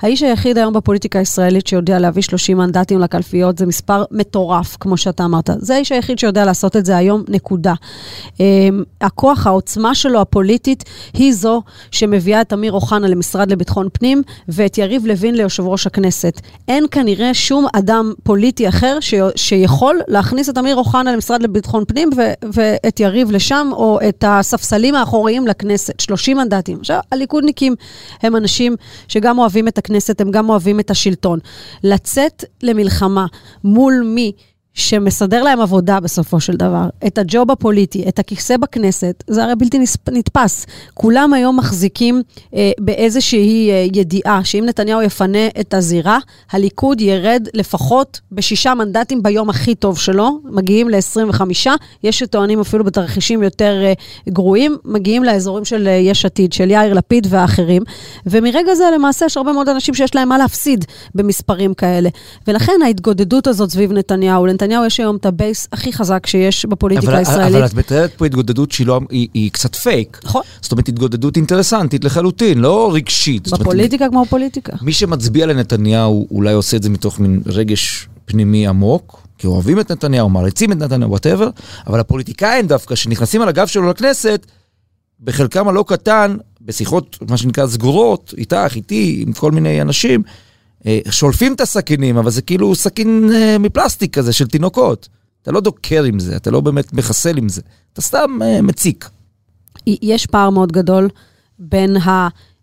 האיש 0.00 0.22
היחיד 0.22 0.58
היום 0.58 0.72
בפוליטיקה 0.72 1.18
הישראלית 1.18 1.66
שיודע 1.66 1.98
להביא 1.98 2.22
30 2.22 2.56
מנדטים 2.56 2.98
לקלפיות 2.98 3.58
זה 3.58 3.66
מספר 3.66 4.04
מטורף, 4.10 4.76
כמו 4.80 4.96
שאתה 4.96 5.24
אמרת. 5.24 5.50
זה 5.58 5.74
האיש 5.74 5.92
היחיד 5.92 6.18
שיודע 6.18 6.44
לעשות 6.44 6.76
את 6.76 6.84
זה 6.84 6.96
היום, 6.96 7.24
נקודה. 7.28 7.74
Um, 8.28 8.38
הכוח, 9.00 9.46
העוצמה 9.46 9.94
שלו 9.94 10.20
הפוליטית, 10.20 10.84
היא 11.14 11.34
זו 11.34 11.62
שמביאה 11.90 12.40
את 12.40 12.52
אמיר 12.52 12.72
אוחנה 12.72 13.08
למשרד 13.08 13.52
לביטחון 13.52 13.88
פנים 13.92 14.22
ואת 14.48 14.78
יריב 14.78 15.06
לוין 15.06 15.34
ליושב 15.34 15.66
ראש 15.66 15.86
הכנסת. 15.86 16.40
אין 16.68 16.84
כנראה 16.90 17.34
שום 17.34 17.66
אדם 17.72 18.12
פוליטי 18.22 18.68
אחר 18.68 18.98
ש... 19.00 19.14
שיכול 19.36 20.00
להכניס 20.08 20.48
את 20.48 20.58
אמיר 20.58 20.76
אוחנה 20.76 21.12
למשרד 21.12 21.42
לביטחון 21.42 21.84
פנים 21.88 22.10
ו... 22.16 22.20
ואת 22.52 23.00
יריב 23.00 23.30
לשם, 23.30 23.68
או 23.72 23.98
את 24.08 24.24
הספסלים 24.28 24.94
האחוריים 24.94 25.46
לכנסת. 25.46 26.00
30 26.00 26.36
מנדטים. 26.36 26.84
עכשיו, 26.92 27.08
הליכודניקים 27.12 27.74
הם 28.22 28.36
אנשים 28.36 28.76
שגם 29.08 29.38
אוהבים 29.38 29.68
את 29.68 29.78
הכנסת, 29.78 30.20
הם 30.20 30.30
גם 30.30 30.50
אוהבים 30.50 30.80
את 30.80 30.90
השלטון. 30.90 31.38
לצאת 31.84 32.44
למלחמה 32.62 33.26
מול 33.64 34.02
מי 34.04 34.32
שמסדר 34.74 35.42
להם 35.42 35.60
עבודה 35.60 36.00
בסופו 36.00 36.40
של 36.40 36.56
דבר, 36.56 36.88
את 37.06 37.18
הג'וב 37.18 37.50
הפוליטי, 37.50 38.08
את 38.08 38.18
הכיסא 38.18 38.56
בכנסת, 38.56 39.24
זה 39.26 39.44
הרי 39.44 39.54
בלתי 39.54 39.78
נתפס. 40.12 40.66
כולם 40.94 41.32
היום 41.32 41.56
מחזיקים 41.56 42.22
אה, 42.54 42.70
באיזושהי 42.80 43.70
אה, 43.70 43.86
ידיעה 43.92 44.44
שאם 44.44 44.64
נתניהו 44.66 45.02
יפנה 45.02 45.48
את 45.60 45.74
הזירה, 45.74 46.18
הליכוד 46.50 47.00
ירד 47.00 47.48
לפחות 47.54 48.20
בשישה 48.32 48.74
מנדטים 48.74 49.22
ביום 49.22 49.50
הכי 49.50 49.74
טוב 49.74 49.98
שלו, 49.98 50.40
מגיעים 50.44 50.88
ל-25, 50.88 51.40
יש 52.02 52.18
שטוענים 52.18 52.60
אפילו 52.60 52.84
בתרחישים 52.84 53.42
יותר 53.42 53.82
אה, 53.84 53.92
גרועים, 54.28 54.76
מגיעים 54.84 55.24
לאזורים 55.24 55.64
של 55.64 55.88
אה, 55.88 55.92
יש 55.92 56.24
עתיד, 56.24 56.52
של 56.52 56.70
יאיר 56.70 56.92
לפיד 56.92 57.26
והאחרים, 57.30 57.82
ומרגע 58.26 58.74
זה 58.74 58.84
למעשה 58.94 59.26
יש 59.26 59.36
הרבה 59.36 59.52
מאוד 59.52 59.68
אנשים 59.68 59.94
שיש 59.94 60.14
להם 60.14 60.28
מה 60.28 60.38
להפסיד 60.38 60.84
במספרים 61.14 61.74
כאלה. 61.74 62.08
ולכן 62.46 62.72
ההתגודדות 62.84 63.46
הזאת 63.46 63.70
סביב 63.70 63.92
נתניהו, 63.92 64.46
לנתניהו 64.62 64.84
יש 64.84 65.00
היום 65.00 65.16
את 65.16 65.26
הבייס 65.26 65.68
הכי 65.72 65.92
חזק 65.92 66.26
שיש 66.26 66.66
בפוליטיקה 66.66 67.12
אבל, 67.12 67.18
הישראלית. 67.18 67.56
אבל 67.56 67.66
את 67.66 67.74
מתארת 67.74 68.14
פה 68.16 68.26
התגודדות 68.26 68.72
שהיא 68.72 68.86
לא, 68.86 69.00
היא, 69.10 69.28
היא 69.34 69.50
קצת 69.50 69.74
פייק. 69.74 70.20
נכון. 70.24 70.42
זאת 70.60 70.72
אומרת, 70.72 70.88
התגודדות 70.88 71.36
אינטרסנטית 71.36 72.04
לחלוטין, 72.04 72.58
לא 72.58 72.90
רגשית. 72.94 73.44
זאת 73.44 73.52
אומרת, 73.52 73.66
בפוליטיקה 73.66 74.08
כמו 74.08 74.26
פוליטיקה. 74.26 74.72
מי 74.82 74.92
שמצביע 74.92 75.46
לנתניהו 75.46 76.26
אולי 76.30 76.52
עושה 76.52 76.76
את 76.76 76.82
זה 76.82 76.90
מתוך 76.90 77.20
מין 77.20 77.40
רגש 77.46 78.08
פנימי 78.24 78.66
עמוק, 78.66 79.26
כי 79.38 79.46
אוהבים 79.46 79.80
את 79.80 79.92
נתניהו, 79.92 80.28
מעריצים 80.28 80.72
את 80.72 80.76
נתניהו, 80.76 81.10
whatever, 81.10 81.50
אבל 81.86 82.00
הפוליטיקאים 82.00 82.66
דווקא, 82.66 82.94
שנכנסים 82.94 83.42
על 83.42 83.48
הגב 83.48 83.66
שלו 83.66 83.90
לכנסת, 83.90 84.46
בחלקם 85.20 85.68
הלא 85.68 85.84
קטן, 85.88 86.36
בשיחות, 86.60 87.18
מה 87.28 87.36
שנקרא, 87.36 87.66
סגורות, 87.66 88.34
איתך, 88.38 88.76
איתי, 88.76 89.24
עם 89.26 89.32
כל 89.32 89.50
מיני 89.50 89.82
אנשים, 89.82 90.22
שולפים 91.10 91.52
את 91.52 91.60
הסכינים, 91.60 92.16
אבל 92.16 92.30
זה 92.30 92.42
כאילו 92.42 92.74
סכין 92.74 93.30
אה, 93.34 93.58
מפלסטיק 93.58 94.14
כזה 94.14 94.32
של 94.32 94.46
תינוקות. 94.46 95.08
אתה 95.42 95.52
לא 95.52 95.60
דוקר 95.60 96.04
עם 96.04 96.18
זה, 96.18 96.36
אתה 96.36 96.50
לא 96.50 96.60
באמת 96.60 96.92
מחסל 96.92 97.38
עם 97.38 97.48
זה, 97.48 97.60
אתה 97.92 98.02
סתם 98.02 98.38
אה, 98.42 98.62
מציק. 98.62 99.08
יש 99.86 100.26
פער 100.26 100.50
מאוד 100.50 100.72
גדול 100.72 101.08
בין 101.58 101.96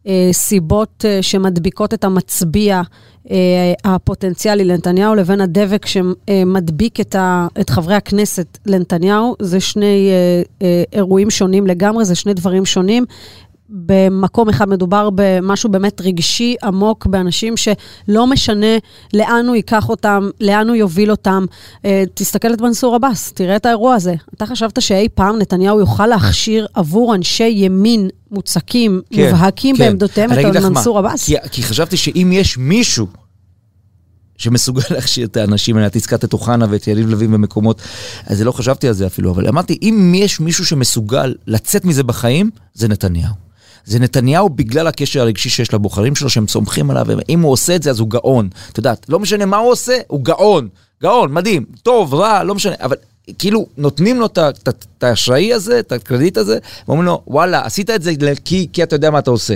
הסיבות 0.05 1.05
שמדביקות 1.21 1.93
את 1.93 2.03
המצביע 2.03 2.81
הפוטנציאלי 3.83 4.65
לנתניהו 4.65 5.15
לבין 5.15 5.41
הדבק 5.41 5.85
שמדביק 5.85 6.99
את, 6.99 7.15
את 7.61 7.69
חברי 7.69 7.95
הכנסת 7.95 8.57
לנתניהו. 8.65 9.35
זה 9.41 9.59
שני 9.59 10.09
אירועים 10.93 11.29
שונים 11.29 11.67
לגמרי, 11.67 12.05
זה 12.05 12.15
שני 12.15 12.33
דברים 12.33 12.65
שונים. 12.65 13.05
במקום 13.69 14.49
אחד 14.49 14.69
מדובר 14.69 15.09
במשהו 15.15 15.69
באמת 15.69 16.01
רגשי 16.01 16.55
עמוק, 16.63 17.05
באנשים 17.05 17.53
שלא 17.57 18.27
משנה 18.27 18.77
לאן 19.13 19.45
הוא 19.47 19.55
ייקח 19.55 19.89
אותם, 19.89 20.29
לאן 20.41 20.67
הוא 20.67 20.75
יוביל 20.75 21.11
אותם. 21.11 21.45
אה, 21.85 22.03
תסתכל 22.13 22.53
את 22.53 22.61
מנסור 22.61 22.95
עבאס, 22.95 23.31
תראה 23.31 23.55
את 23.55 23.65
האירוע 23.65 23.95
הזה. 23.95 24.15
אתה 24.33 24.45
חשבת 24.45 24.81
שאי 24.81 25.07
פעם 25.13 25.39
נתניהו 25.39 25.79
יוכל 25.79 26.07
להכשיר 26.07 26.67
עבור 26.73 27.15
אנשי 27.15 27.47
ימין 27.47 28.09
מוצקים, 28.31 29.01
כן, 29.13 29.25
מובהקים 29.25 29.77
כן. 29.77 29.85
בעמדותיהם 29.85 30.31
את 30.33 30.37
מנסור 30.55 30.97
עבאס? 30.97 31.25
כי, 31.25 31.35
כי 31.51 31.63
חשבתי 31.63 31.97
שאם 31.97 32.29
יש 32.33 32.57
מישהו 32.57 33.07
שמסוגל 34.37 34.81
להכשיר 34.95 35.27
את 35.27 35.37
האנשים 35.37 35.75
האלה, 35.75 35.87
את 35.87 35.95
הזכרת 35.95 36.23
את 36.23 36.33
אוחנה 36.33 36.65
ואת 36.69 36.87
יריב 36.87 37.09
לוין 37.09 37.31
במקומות, 37.31 37.81
אז 38.25 38.41
לא 38.41 38.51
חשבתי 38.51 38.87
על 38.87 38.93
זה 38.93 39.07
אפילו, 39.07 39.31
אבל 39.31 39.47
אמרתי, 39.47 39.77
אם 39.81 40.13
יש 40.15 40.39
מישהו 40.39 40.65
שמסוגל 40.65 41.35
לצאת 41.47 41.85
מזה 41.85 42.03
בחיים, 42.03 42.49
זה 42.73 42.87
נתניהו. 42.87 43.48
זה 43.89 43.99
נתניהו 43.99 44.49
בגלל 44.49 44.87
הקשר 44.87 45.21
הרגשי 45.21 45.49
שיש 45.49 45.73
לבוחרים 45.73 46.15
שלו, 46.15 46.29
שהם 46.29 46.47
סומכים 46.47 46.91
עליו, 46.91 47.05
ואם 47.07 47.41
הוא 47.41 47.51
עושה 47.51 47.75
את 47.75 47.83
זה 47.83 47.89
אז 47.89 47.99
הוא 47.99 48.09
גאון. 48.09 48.49
את 48.71 48.77
יודעת, 48.77 49.05
לא 49.09 49.19
משנה 49.19 49.45
מה 49.45 49.57
הוא 49.57 49.71
עושה, 49.71 49.97
הוא 50.07 50.23
גאון. 50.23 50.67
גאון, 51.03 51.33
מדהים, 51.33 51.65
טוב, 51.83 52.13
רע, 52.13 52.43
לא 52.43 52.55
משנה, 52.55 52.75
אבל 52.81 52.95
כאילו 53.39 53.67
נותנים 53.77 54.19
לו 54.19 54.25
את 54.25 55.03
האשראי 55.03 55.53
הזה, 55.53 55.79
את 55.79 55.91
הקרדיט 55.91 56.37
הזה, 56.37 56.57
ואומרים 56.87 57.05
לו, 57.05 57.21
וואלה, 57.27 57.65
עשית 57.65 57.89
את 57.89 58.01
זה 58.01 58.11
כי, 58.45 58.67
כי 58.73 58.83
אתה 58.83 58.95
יודע 58.95 59.11
מה 59.11 59.19
אתה 59.19 59.31
עושה. 59.31 59.55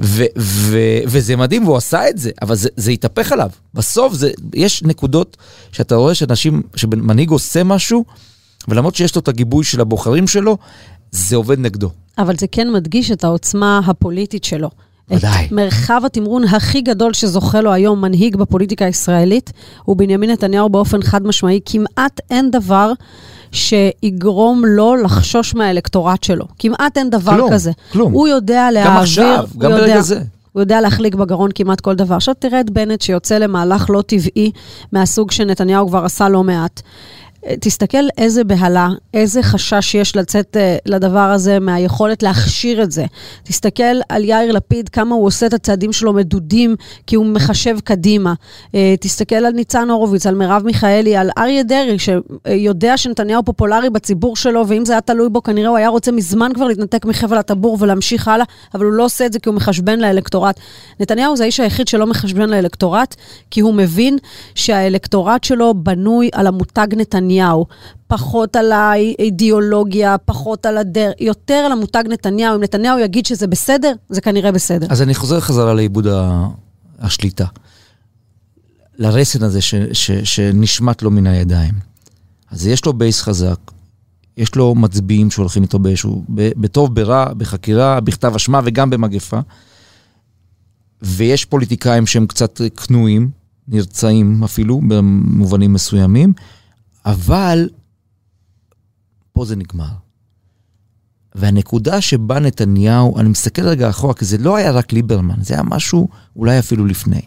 ו, 0.00 0.24
ו, 0.38 0.78
וזה 1.06 1.36
מדהים, 1.36 1.64
והוא 1.64 1.76
עשה 1.76 2.08
את 2.08 2.18
זה, 2.18 2.30
אבל 2.42 2.54
זה, 2.54 2.68
זה 2.76 2.90
התהפך 2.90 3.32
עליו. 3.32 3.50
בסוף 3.74 4.14
זה, 4.14 4.30
יש 4.54 4.82
נקודות 4.82 5.36
שאתה 5.72 5.94
רואה 5.94 6.14
שאנשים, 6.14 6.62
שמנהיג 6.76 7.30
עושה 7.30 7.64
משהו, 7.64 8.04
ולמרות 8.68 8.94
שיש 8.94 9.14
לו 9.14 9.20
את 9.20 9.28
הגיבוי 9.28 9.64
של 9.64 9.80
הבוחרים 9.80 10.26
שלו, 10.26 10.58
זה 11.16 11.36
עובד 11.36 11.58
נגדו. 11.58 11.90
אבל 12.18 12.36
זה 12.36 12.46
כן 12.46 12.72
מדגיש 12.72 13.10
את 13.10 13.24
העוצמה 13.24 13.80
הפוליטית 13.86 14.44
שלו. 14.44 14.70
ודאי. 15.10 15.46
את 15.46 15.52
מרחב 15.52 16.02
התמרון 16.06 16.44
הכי 16.44 16.80
גדול 16.80 17.12
שזוכה 17.12 17.60
לו 17.60 17.72
היום 17.72 18.00
מנהיג 18.00 18.36
בפוליטיקה 18.36 18.84
הישראלית, 18.84 19.52
הוא 19.84 19.96
בנימין 19.96 20.30
נתניהו 20.30 20.68
באופן 20.68 21.02
חד 21.02 21.26
משמעי. 21.26 21.60
כמעט 21.64 22.20
אין 22.30 22.50
דבר 22.50 22.92
שיגרום 23.52 24.64
לו 24.64 24.96
לחשוש 24.96 25.54
מהאלקטורט 25.54 26.24
שלו. 26.24 26.44
כמעט 26.58 26.98
אין 26.98 27.10
דבר 27.10 27.32
כלום, 27.32 27.52
כזה. 27.52 27.72
כלום. 27.92 28.12
הוא 28.12 28.28
יודע 28.28 28.70
להעביר... 28.70 28.92
גם 28.92 29.02
עכשיו, 29.02 29.46
גם 29.58 29.70
יודע, 29.70 29.82
ברגע 29.82 30.00
זה. 30.00 30.20
הוא 30.52 30.62
יודע 30.62 30.80
להחליק 30.80 31.14
בגרון 31.14 31.50
כמעט 31.54 31.80
כל 31.80 31.94
דבר. 31.94 32.14
עכשיו 32.14 32.34
תראה 32.38 32.60
את 32.60 32.70
בנט 32.70 33.00
שיוצא 33.00 33.38
למהלך 33.38 33.90
לא 33.90 34.02
טבעי 34.02 34.50
מהסוג 34.92 35.30
שנתניהו 35.30 35.88
כבר 35.88 36.04
עשה 36.04 36.28
לא 36.28 36.44
מעט. 36.44 36.82
תסתכל 37.60 37.98
איזה 38.18 38.44
בהלה, 38.44 38.88
איזה 39.14 39.42
חשש 39.42 39.94
יש 39.94 40.16
לצאת 40.16 40.56
uh, 40.56 40.82
לדבר 40.86 41.18
הזה 41.18 41.60
מהיכולת 41.60 42.22
להכשיר 42.22 42.82
את 42.82 42.92
זה. 42.92 43.04
תסתכל 43.42 43.82
על 44.08 44.24
יאיר 44.24 44.52
לפיד, 44.52 44.88
כמה 44.88 45.14
הוא 45.14 45.26
עושה 45.26 45.46
את 45.46 45.52
הצעדים 45.52 45.92
שלו 45.92 46.12
מדודים, 46.12 46.76
כי 47.06 47.16
הוא 47.16 47.26
מחשב 47.26 47.80
קדימה. 47.84 48.34
Uh, 48.66 48.74
תסתכל 49.00 49.34
על 49.34 49.52
ניצן 49.52 49.90
הורוביץ, 49.90 50.26
על 50.26 50.34
מרב 50.34 50.62
מיכאלי, 50.64 51.16
על 51.16 51.30
אריה 51.38 51.62
דרעי, 51.62 51.96
שיודע 51.98 52.96
שנתניהו 52.96 53.42
פופולרי 53.42 53.90
בציבור 53.90 54.36
שלו, 54.36 54.68
ואם 54.68 54.84
זה 54.84 54.92
היה 54.92 55.00
תלוי 55.00 55.28
בו, 55.28 55.42
כנראה 55.42 55.68
הוא 55.68 55.76
היה 55.76 55.88
רוצה 55.88 56.12
מזמן 56.12 56.50
כבר 56.54 56.66
להתנתק 56.66 57.04
מחבל 57.04 57.38
הטבור 57.38 57.76
ולהמשיך 57.80 58.28
הלאה, 58.28 58.44
אבל 58.74 58.84
הוא 58.84 58.92
לא 58.92 59.04
עושה 59.04 59.26
את 59.26 59.32
זה 59.32 59.38
כי 59.38 59.48
הוא 59.48 59.56
מחשבן 59.56 60.00
לאלקטורט. 60.00 60.60
נתניהו 61.00 61.36
זה 61.36 61.42
האיש 61.42 61.60
היחיד 61.60 61.88
שלא 61.88 62.06
מחשבן 62.06 62.50
לאלקטורט, 62.50 63.14
כי 63.50 63.60
הוא 63.60 63.74
מבין 63.74 64.18
שהאלקטורט 64.54 65.44
שלו 65.44 65.74
בנוי 65.74 66.28
על 66.32 66.46
המותג 66.46 66.86
נתניהו. 66.96 67.35
נתניהו, 67.36 67.66
פחות 68.06 68.56
על 68.56 68.72
האידיאולוגיה, 68.72 70.18
פחות 70.18 70.66
על 70.66 70.78
הדרך, 70.78 71.14
יותר 71.20 71.54
על 71.54 71.72
המותג 71.72 72.04
נתניהו. 72.08 72.56
אם 72.56 72.62
נתניהו 72.62 72.98
יגיד 72.98 73.26
שזה 73.26 73.46
בסדר, 73.46 73.92
זה 74.08 74.20
כנראה 74.20 74.52
בסדר. 74.52 74.86
אז 74.90 75.02
אני 75.02 75.14
חוזר 75.14 75.40
חזרה 75.40 75.74
לאיבוד 75.74 76.06
השליטה. 76.98 77.46
לרסן 78.98 79.42
הזה 79.42 79.60
ש, 79.60 79.74
ש, 79.92 80.10
שנשמט 80.10 81.02
לו 81.02 81.10
מן 81.10 81.26
הידיים. 81.26 81.74
אז 82.50 82.66
יש 82.66 82.84
לו 82.84 82.92
בייס 82.92 83.22
חזק, 83.22 83.58
יש 84.36 84.54
לו 84.54 84.74
מצביעים 84.74 85.30
שהולכים 85.30 85.62
איתו 85.62 85.78
באיזשהו, 85.78 86.24
בטוב, 86.28 86.94
ברע, 86.94 87.34
בחקירה, 87.34 88.00
בכתב 88.00 88.32
אשמה 88.36 88.60
וגם 88.64 88.90
במגפה. 88.90 89.40
ויש 91.02 91.44
פוליטיקאים 91.44 92.06
שהם 92.06 92.26
קצת 92.26 92.60
כנועים, 92.86 93.30
נרצעים 93.68 94.44
אפילו, 94.44 94.80
במובנים 94.88 95.72
מסוימים, 95.72 96.32
אבל 97.06 97.68
פה 99.32 99.44
זה 99.44 99.56
נגמר. 99.56 99.92
והנקודה 101.34 102.00
שבה 102.00 102.40
נתניהו, 102.40 103.18
אני 103.18 103.28
מסתכל 103.28 103.62
רגע 103.68 103.88
אחורה, 103.90 104.14
כי 104.14 104.24
זה 104.24 104.38
לא 104.38 104.56
היה 104.56 104.70
רק 104.70 104.92
ליברמן, 104.92 105.42
זה 105.42 105.54
היה 105.54 105.62
משהו 105.62 106.08
אולי 106.36 106.58
אפילו 106.58 106.86
לפני. 106.86 107.20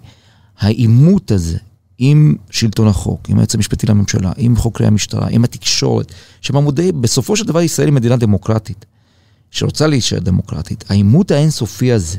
העימות 0.59 1.31
הזה 1.31 1.57
עם 1.97 2.35
שלטון 2.49 2.87
החוק, 2.87 3.29
עם 3.29 3.37
היועץ 3.37 3.55
המשפטי 3.55 3.87
לממשלה, 3.87 4.31
עם 4.37 4.55
חוקרי 4.55 4.87
המשטרה, 4.87 5.27
עם 5.29 5.43
התקשורת, 5.43 6.13
שבמודי, 6.41 6.91
בסופו 6.91 7.35
של 7.35 7.45
דבר 7.45 7.61
ישראל 7.61 7.87
היא 7.87 7.93
מדינה 7.93 8.17
דמוקרטית, 8.17 8.85
שרוצה 9.51 9.87
להישאר 9.87 10.19
דמוקרטית. 10.19 10.83
העימות 10.89 11.31
האינסופי 11.31 11.91
הזה, 11.91 12.17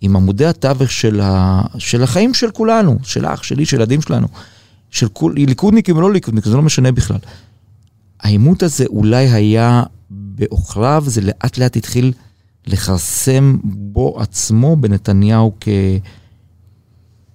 עם 0.00 0.16
עמודי 0.16 0.46
התווך 0.46 0.90
של, 0.90 1.20
ה... 1.20 1.62
של 1.78 2.02
החיים 2.02 2.34
של 2.34 2.50
כולנו, 2.50 2.98
של 3.02 3.26
אח 3.26 3.42
שלי, 3.42 3.66
של 3.66 3.76
ילדים 3.76 4.02
שלנו, 4.02 4.28
של 4.94 5.08
כול, 5.08 5.34
ליכודניקים 5.36 5.96
או 5.96 6.00
לא 6.00 6.12
ליכודניקים, 6.12 6.50
זה 6.50 6.56
לא 6.56 6.62
משנה 6.62 6.92
בכלל. 6.92 7.18
העימות 8.20 8.62
הזה 8.62 8.84
אולי 8.86 9.26
היה 9.28 9.82
בעוכריו, 10.10 11.04
זה 11.06 11.20
לאט 11.20 11.58
לאט 11.58 11.76
התחיל 11.76 12.12
לכרסם 12.66 13.56
בו 13.64 14.20
עצמו, 14.20 14.76
בנתניהו, 14.76 15.52
כ... 15.60 15.68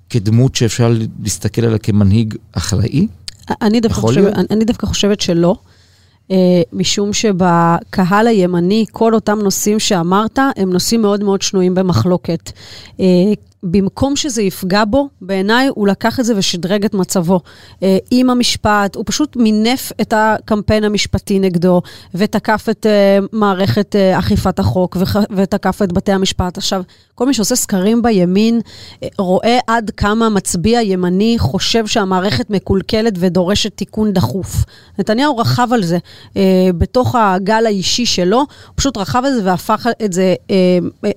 כדמות 0.09 0.55
שאפשר 0.55 0.93
להסתכל 1.23 1.65
עליה 1.65 1.77
כמנהיג 1.77 2.35
אחראי? 2.51 3.07
אני 3.61 3.79
דווקא, 3.79 4.01
חושב, 4.01 4.25
אני, 4.25 4.45
אני 4.51 4.65
דווקא 4.65 4.87
חושבת 4.87 5.21
שלא. 5.21 5.55
Uh, 6.27 6.31
משום 6.73 7.13
שבקהל 7.13 8.27
הימני, 8.27 8.85
כל 8.91 9.13
אותם 9.13 9.39
נושאים 9.43 9.79
שאמרת, 9.79 10.39
הם 10.57 10.73
נושאים 10.73 11.01
מאוד 11.01 11.23
מאוד 11.23 11.41
שנויים 11.41 11.75
במחלוקת. 11.75 12.51
במקום 13.63 14.15
שזה 14.15 14.41
יפגע 14.41 14.83
בו, 14.85 15.09
בעיניי 15.21 15.67
הוא 15.67 15.87
לקח 15.87 16.19
את 16.19 16.25
זה 16.25 16.33
ושדרג 16.37 16.85
את 16.85 16.93
מצבו. 16.93 17.39
אה, 17.83 17.97
עם 18.11 18.29
המשפט, 18.29 18.95
הוא 18.95 19.03
פשוט 19.07 19.35
מינף 19.35 19.91
את 20.01 20.13
הקמפיין 20.15 20.83
המשפטי 20.83 21.39
נגדו, 21.39 21.81
ותקף 22.15 22.65
את 22.71 22.85
אה, 22.85 23.19
מערכת 23.31 23.95
אה, 23.95 24.19
אכיפת 24.19 24.59
החוק, 24.59 24.97
ותקף 25.35 25.81
את 25.83 25.93
בתי 25.93 26.11
המשפט. 26.11 26.57
עכשיו, 26.57 26.81
כל 27.15 27.25
מי 27.25 27.33
שעושה 27.33 27.55
סקרים 27.55 28.01
בימין, 28.01 28.61
רואה 29.17 29.59
עד 29.67 29.91
כמה 29.97 30.29
מצביע 30.29 30.81
ימני 30.81 31.35
חושב 31.39 31.87
שהמערכת 31.87 32.49
מקולקלת 32.49 33.13
ודורשת 33.19 33.77
תיקון 33.77 34.13
דחוף. 34.13 34.55
נתניהו 34.99 35.37
רכב 35.37 35.67
על 35.73 35.83
זה 35.83 35.97
בתוך 36.77 37.15
הגל 37.15 37.65
האישי 37.65 38.05
שלו, 38.05 38.37
הוא 38.37 38.47
פשוט 38.75 38.97
רכב 38.97 39.21
על 39.25 39.33
זה 39.33 39.41
והפך 39.43 39.87
את 40.05 40.13
זה 40.13 40.35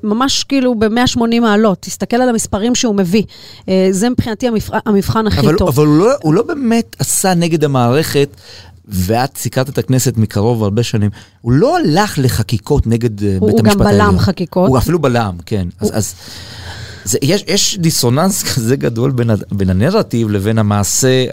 ממש 0.03 0.45
כאילו 0.45 0.75
ב-180 0.75 1.41
מעלות. 1.41 1.79
תסתכל 1.81 2.17
על 2.17 2.32
המספרים 2.33 2.75
שהוא 2.75 2.95
מביא. 2.95 3.23
אה, 3.69 3.89
זה 3.91 4.11
מבחינתי 4.11 4.49
המבחן, 4.49 4.79
המבחן 4.87 5.27
הכי 5.27 5.41
אבל, 5.41 5.57
טוב. 5.59 5.69
אבל 5.69 5.87
הוא 5.87 5.99
לא, 5.99 6.13
הוא 6.23 6.35
לא 6.35 6.43
באמת 6.43 6.97
עשה 6.99 7.35
נגד 7.35 7.65
המערכת. 7.65 8.29
ואת 8.89 9.37
סיקרת 9.37 9.69
את 9.69 9.79
הכנסת 9.79 10.17
מקרוב 10.17 10.63
הרבה 10.63 10.83
שנים, 10.83 11.11
הוא 11.41 11.53
לא 11.53 11.79
הלך 11.79 12.19
לחקיקות 12.23 12.87
נגד 12.87 13.23
אה, 13.23 13.39
בית 13.41 13.59
המשפט 13.59 13.81
העליון. 13.81 14.01
הוא 14.01 14.09
גם 14.09 14.11
בלם 14.13 14.19
חקיקות. 14.19 14.69
הוא 14.69 14.79
אפילו 14.79 14.99
בלם, 14.99 15.37
כן. 15.47 15.69
הוא... 15.81 15.91
אז, 15.93 15.99
אז 15.99 16.15
זה, 17.05 17.19
יש, 17.23 17.45
יש 17.47 17.79
דיסוננס 17.79 18.43
כזה 18.55 18.77
גדול 18.77 19.11
בין, 19.11 19.31
בין 19.53 19.71
הנרטיב 19.71 20.31
לבין 20.31 20.59
המעשה 20.59 21.25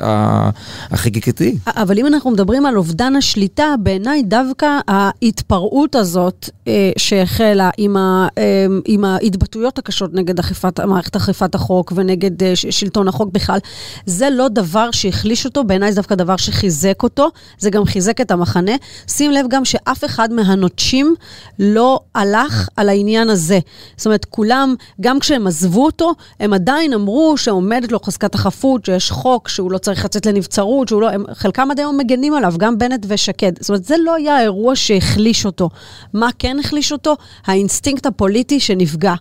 החקיקתי. 0.92 1.58
אבל 1.68 2.00
אם 2.00 2.08
אנחנו 2.08 2.32
מדברים 2.32 2.66
על 2.66 2.78
אובדן 2.78 3.16
השליטה, 3.16 3.76
בעיניי 3.80 4.24
דווקא 4.24 4.68
ההתפרעות 4.88 5.96
הזאת 5.96 6.50
אה, 6.68 6.92
שהחלה 6.98 7.70
עם, 7.78 7.98
ה, 7.98 8.28
אה, 8.38 8.66
עם 8.86 9.06
ההתבטאויות 9.06 9.78
הקשות 9.78 10.14
נגד 10.14 10.40
אכיפת, 10.40 10.80
מערכת 10.80 11.16
אכיפת 11.16 11.56
החוק 11.56 11.94
ונגד 11.96 12.44
אה, 12.44 12.56
שלטון 12.56 13.08
החוק 13.08 13.32
בכלל, 13.32 13.60
זה 14.06 14.30
לא 14.30 14.48
דבר 14.48 14.92
שהחליש 14.92 15.46
אותו, 15.46 15.64
בעיניי 15.64 15.92
זה 15.92 15.96
דווקא 15.96 16.16
דבר 16.16 16.38
שחיזק 16.38 17.04
אותו, 17.04 17.30
זה 17.60 17.70
גם 17.70 17.86
חיזק 17.86 18.22
את 18.22 18.32
המחנה. 18.32 18.72
שים 19.08 19.32
לב 19.32 19.46
גם 19.50 19.66
שאף 19.66 20.06
אחד 20.06 20.34
מהנוטשים 20.34 21.16
לא 21.60 22.00
הלך 22.16 22.70
על 22.78 22.90
העניין 22.90 23.30
הזה. 23.30 23.60
זאת 23.98 24.06
אומרת, 24.06 24.26
כולם, 24.26 24.76
גם 25.02 25.20
כשהם 25.20 25.48
עזבו 25.60 25.86
אותו, 25.86 26.12
הם 26.40 26.54
עדיין 26.54 26.94
אמרו 26.94 27.38
שעומדת 27.38 27.92
לו 27.92 28.00
חזקת 28.00 28.36
החפות, 28.36 28.86
שיש 28.86 29.12
חוק, 29.12 29.48
שהוא 29.48 29.72
לא 29.72 29.78
צריך 29.78 30.06
לצאת 30.06 30.26
לנבצרות, 30.26 30.88
שהוא 30.88 31.02
לא... 31.02 31.10
הם, 31.10 31.24
חלקם 31.34 31.72
עד 31.72 31.80
היום 31.80 31.98
מגנים 31.98 32.34
עליו, 32.34 32.54
גם 32.58 32.78
בנט 32.78 33.06
ושקד. 33.10 33.52
זאת 33.60 33.70
אומרת, 33.70 33.86
זה 33.86 33.96
לא 34.04 34.16
היה 34.16 34.38
האירוע 34.38 34.76
שהחליש 34.76 35.46
אותו. 35.46 35.70
מה 36.14 36.30
כן 36.40 36.58
החליש 36.60 36.92
אותו? 36.92 37.16
האינסטינקט 37.46 38.06
הפוליטי 38.06 38.60
שנפגע. 38.60 39.14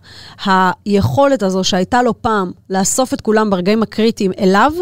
היכולת 0.45 1.43
הזו 1.43 1.63
שהייתה 1.63 2.01
לו 2.01 2.21
פעם 2.21 2.51
לאסוף 2.69 3.13
את 3.13 3.21
כולם 3.21 3.49
ברגעים 3.49 3.83
הקריטיים 3.83 4.31
אליו, 4.39 4.73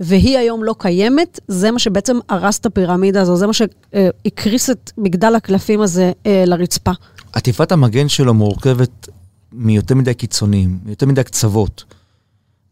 והיא 0.00 0.38
היום 0.38 0.64
לא 0.64 0.74
קיימת, 0.78 1.40
זה 1.48 1.70
מה 1.70 1.78
שבעצם 1.78 2.18
הרס 2.28 2.58
את 2.58 2.66
הפירמידה 2.66 3.20
הזו, 3.20 3.36
זה 3.36 3.46
מה 3.46 3.52
שהקריס 3.52 4.70
את 4.70 4.90
מגדל 4.98 5.34
הקלפים 5.34 5.80
הזה 5.80 6.12
אה, 6.26 6.44
לרצפה. 6.46 6.92
עטיפת 7.32 7.72
המגן 7.72 8.08
שלו 8.08 8.34
מורכבת 8.34 9.08
מיותר 9.52 9.94
מדי 9.94 10.14
קיצוניים, 10.14 10.78
מיותר 10.84 11.06
מדי 11.06 11.24
קצוות. 11.24 11.84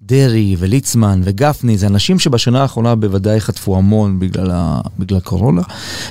דרעי 0.03 0.57
וליצמן 0.59 1.21
וגפני, 1.25 1.79
זה 1.79 1.87
אנשים 1.87 2.19
שבשנה 2.19 2.63
האחרונה 2.63 2.95
בוודאי 2.95 3.41
חטפו 3.41 3.77
המון 3.77 4.19
בגלל, 4.19 4.51
ה... 4.51 4.81
בגלל 4.99 5.19
הקורונה. 5.19 5.63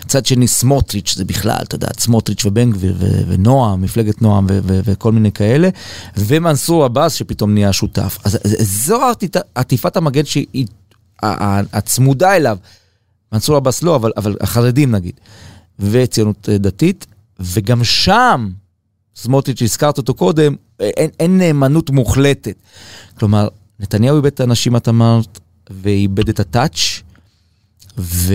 מצד 0.06 0.26
שני, 0.26 0.48
סמוטריץ' 0.48 1.16
זה 1.16 1.26
בכלל, 1.26 1.60
אתה 1.64 1.76
יודע, 1.76 1.88
סמוטריץ' 2.00 2.46
ובן 2.46 2.72
גביר 2.72 2.96
ו... 3.00 3.22
ונועם, 3.28 3.82
מפלגת 3.82 4.22
נועם 4.22 4.46
ו... 4.50 4.60
ו... 4.64 4.80
וכל 4.84 5.12
מיני 5.12 5.32
כאלה, 5.32 5.70
ומנסור 6.18 6.86
עבאס 6.86 7.14
שפתאום 7.14 7.54
נהיה 7.54 7.74
שותף. 7.74 8.18
אז 8.24 8.40
זו 8.60 9.02
עטיפת 9.56 9.98
המגן 9.98 10.26
שהיא 10.26 10.66
הצמודה 11.24 12.36
אליו. 12.36 12.58
מנסור 13.32 13.56
עבאס 13.56 13.84
לא, 13.84 13.96
אבל, 13.96 14.12
אבל 14.18 14.36
החרדים 14.42 14.92
נגיד, 14.92 15.20
וציונות 15.80 16.50
דתית, 16.50 17.06
וגם 17.40 17.84
שם 17.84 18.50
סמוטריץ', 19.16 19.60
שהזכרת 19.60 19.98
אותו 19.98 20.14
קודם, 20.14 20.56
אין, 20.80 21.10
אין 21.20 21.38
נאמנות 21.38 21.90
מוחלטת. 21.90 22.56
כלומר, 23.20 23.48
נתניהו 23.80 24.16
איבד 24.16 24.26
את 24.26 24.40
האנשים, 24.40 24.76
את 24.76 24.90
אמרת, 24.90 25.40
ואיבד 25.70 26.30
את 26.30 26.40
הטאץ', 26.40 27.02
ו... 27.98 28.34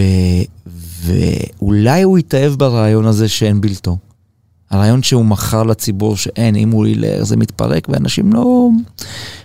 ואולי 1.03 2.03
הוא 2.03 2.19
יתאהב 2.19 2.53
ברעיון 2.53 3.07
הזה 3.07 3.29
שאין 3.29 3.61
בלתו. 3.61 3.97
הרעיון 4.71 5.03
שהוא 5.03 5.25
מכר 5.25 5.63
לציבור 5.63 6.17
שאין, 6.17 6.57
אם 6.57 6.71
הוא 6.71 6.87
ילך 6.87 7.23
זה 7.23 7.37
מתפרק, 7.37 7.89
ואנשים 7.89 8.33
לא... 8.33 8.69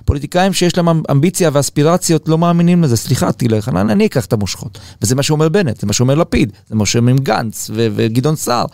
פוליטיקאים 0.05 0.53
שיש 0.53 0.77
להם 0.77 0.87
אמביציה 1.11 1.49
ואספירציות 1.53 2.29
לא 2.29 2.37
מאמינים 2.37 2.83
לזה. 2.83 2.97
סליחה, 2.97 3.31
תלך, 3.31 3.69
אני, 3.69 3.81
אני 3.81 4.05
אקח 4.05 4.25
את 4.25 4.33
המושכות. 4.33 4.79
וזה 5.01 5.15
מה 5.15 5.23
שאומר 5.23 5.49
בנט, 5.49 5.79
זה 5.81 5.87
מה 5.87 5.93
שאומר 5.93 6.15
לפיד, 6.15 6.51
זה 6.69 6.75
מה 6.75 6.85
שאומר 6.85 7.13
גנץ 7.13 7.69
וגדעון 7.73 8.35
סער. 8.35 8.65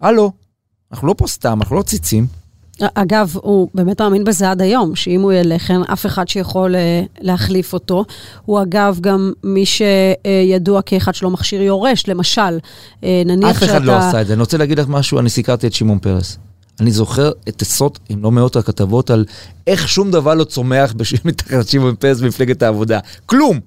הלו, 0.00 0.32
אנחנו 0.92 1.08
לא 1.08 1.14
פה 1.18 1.26
סתם, 1.26 1.58
אנחנו 1.60 1.76
לא 1.76 1.82
ציצים. 1.82 2.26
אגב, 2.94 3.34
הוא 3.34 3.68
באמת 3.74 4.00
מאמין 4.00 4.24
בזה 4.24 4.50
עד 4.50 4.62
היום, 4.62 4.96
שאם 4.96 5.20
הוא 5.20 5.32
ילך, 5.32 5.70
אין 5.70 5.82
אף 5.92 6.06
אחד 6.06 6.28
שיכול 6.28 6.76
אה, 6.76 7.02
להחליף 7.20 7.72
אותו. 7.72 8.04
הוא 8.44 8.62
אגב 8.62 8.98
גם 9.00 9.32
מי 9.44 9.64
שידוע 9.66 10.82
כאחד 10.82 11.14
שלא 11.14 11.30
מכשיר 11.30 11.62
יורש, 11.62 12.08
למשל, 12.08 12.58
אה, 13.04 13.22
נניח 13.26 13.60
שאתה... 13.60 13.64
אף 13.66 13.70
אחד 13.70 13.84
לא 13.84 13.98
עשה 13.98 14.20
את 14.20 14.26
זה. 14.26 14.32
אני 14.32 14.40
רוצה 14.40 14.58
להגיד 14.58 14.78
לך 14.78 14.88
משהו, 14.88 15.18
אני 15.18 15.30
סיקרתי 15.30 15.66
את 15.66 15.72
שמעון 15.72 15.98
פרס. 15.98 16.38
אני 16.80 16.90
זוכר 16.90 17.30
את 17.48 17.62
עשרות, 17.62 17.98
אם 18.12 18.22
לא 18.22 18.30
מאות 18.30 18.56
הכתבות, 18.56 19.10
על 19.10 19.24
איך 19.66 19.88
שום 19.88 20.10
דבר 20.10 20.34
לא 20.34 20.44
צומח 20.44 20.94
מתחת 21.24 21.68
שמעון 21.70 21.94
פרס 21.96 22.20
במפלגת 22.20 22.62
העבודה. 22.62 22.98
כלום! 23.26 23.60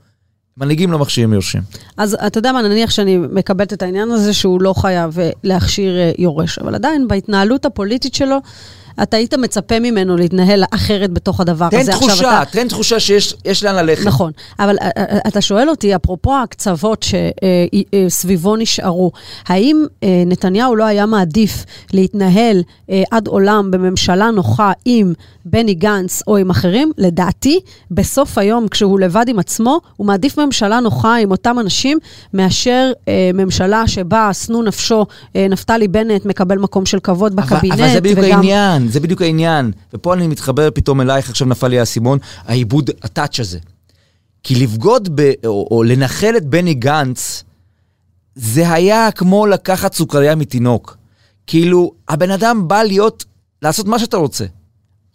מנהיגים 0.58 0.92
לא 0.92 1.00
מכשירים 1.00 1.34
יורשים. 1.34 1.62
אז 1.98 2.18
אתה 2.28 2.38
יודע 2.38 2.52
מה, 2.52 2.62
נניח 2.62 2.90
שאני 2.90 3.18
מקבלת 3.18 3.74
את 3.74 3.82
העניין 3.82 4.12
הזה 4.12 4.34
שהוא 4.34 4.62
לא 4.62 4.74
חייב 4.74 5.20
אה, 5.20 5.30
להכשיר 5.44 5.98
אה, 5.98 6.12
יורש, 6.18 6.60
אבל 6.60 6.76
עדיין 6.76 7.08
בהתנהלות 7.08 7.66
הפוליטית 7.66 8.16
שלו, 8.16 8.38
אתה 9.04 9.18
היית 9.18 9.34
מצפה 9.34 9.80
ממנו 9.80 10.18
להתנהל 10.18 10.64
אחרת 10.72 11.12
בתוך 11.12 11.40
הדבר 11.40 11.70
תן 11.70 11.80
הזה. 11.80 11.92
תן 11.92 11.98
תחושה, 11.98 12.42
אתה... 12.42 12.52
תן 12.52 12.68
תחושה 12.68 13.00
שיש 13.00 13.64
לאן 13.64 13.76
ללכת. 13.76 14.06
נכון, 14.06 14.32
אבל 14.60 14.76
אה, 14.82 15.18
אתה 15.28 15.42
שואל 15.42 15.70
אותי, 15.70 15.96
אפרופו 15.96 16.38
הקצוות 16.38 17.06
שסביבו 18.10 18.56
נשארו, 18.56 19.12
האם 19.48 19.86
נתניהו 20.26 20.76
לא 20.76 20.84
היה 20.84 21.06
מעדיף 21.06 21.66
להתנהל 21.94 22.64
עד 23.12 23.28
עולם 23.28 23.72
בממשלה 23.72 24.32
נוחה 24.32 24.72
עם 24.86 25.14
בני 25.46 25.74
גנץ 25.74 26.22
או 26.28 26.38
עם 26.38 26.50
אחרים? 26.50 26.92
לדעתי, 26.98 27.60
בסוף 27.92 28.38
היום, 28.38 28.68
כשהוא 28.68 29.00
לבד 29.00 29.26
עם 29.28 29.40
עצמו, 29.40 29.80
הוא 29.98 30.08
מעדיף 30.08 30.40
ממשלה 30.40 30.80
נוחה 30.80 31.16
עם 31.16 31.32
אותם 31.32 31.60
אנשים, 31.60 32.00
מאשר 32.34 32.92
אה, 33.08 33.32
ממשלה 33.34 33.88
שבה 33.88 34.34
שנוא 34.34 34.64
נפשו, 34.64 35.06
אה, 35.36 35.48
נפתלי 35.50 35.88
בנט 35.88 36.26
מקבל 36.26 36.58
מקום 36.58 36.86
של 36.86 37.00
כבוד 37.00 37.36
בקבינט. 37.36 37.74
אבל, 37.74 37.84
אבל 37.84 37.94
זה 37.94 38.02
בדיוק 38.02 38.20
וגם... 38.20 38.32
העניין, 38.32 38.83
זה 38.90 39.00
בדיוק 39.00 39.22
העניין. 39.22 39.72
ופה 39.94 40.14
אני 40.14 40.28
מתחבר 40.28 40.72
פתאום 40.72 41.02
אלייך, 41.02 41.30
עכשיו 41.30 41.48
נפל 41.48 41.68
לי 41.68 41.80
האסימון, 41.80 42.20
העיבוד, 42.46 42.90
הטאץ' 43.04 43.40
הזה. 43.40 43.60
כי 44.44 44.56
לבגוד 44.56 45.10
ב, 45.16 45.32
או, 45.46 45.68
או 45.72 45.84
לנחל 45.84 46.34
את 46.38 46.46
בני 46.46 46.74
גנץ, 46.74 47.44
זה 48.36 48.74
היה 48.74 49.12
כמו 49.12 49.48
לקחת 49.48 49.94
סוכריה 49.94 50.36
מתינוק. 50.36 50.98
כאילו, 51.48 51.92
הבן 52.08 52.32
אדם 52.32 52.68
בא 52.68 52.84
להיות, 52.84 53.26
לעשות 53.62 53.88
מה 53.88 54.00
שאתה 54.00 54.18
רוצה. 54.18 54.46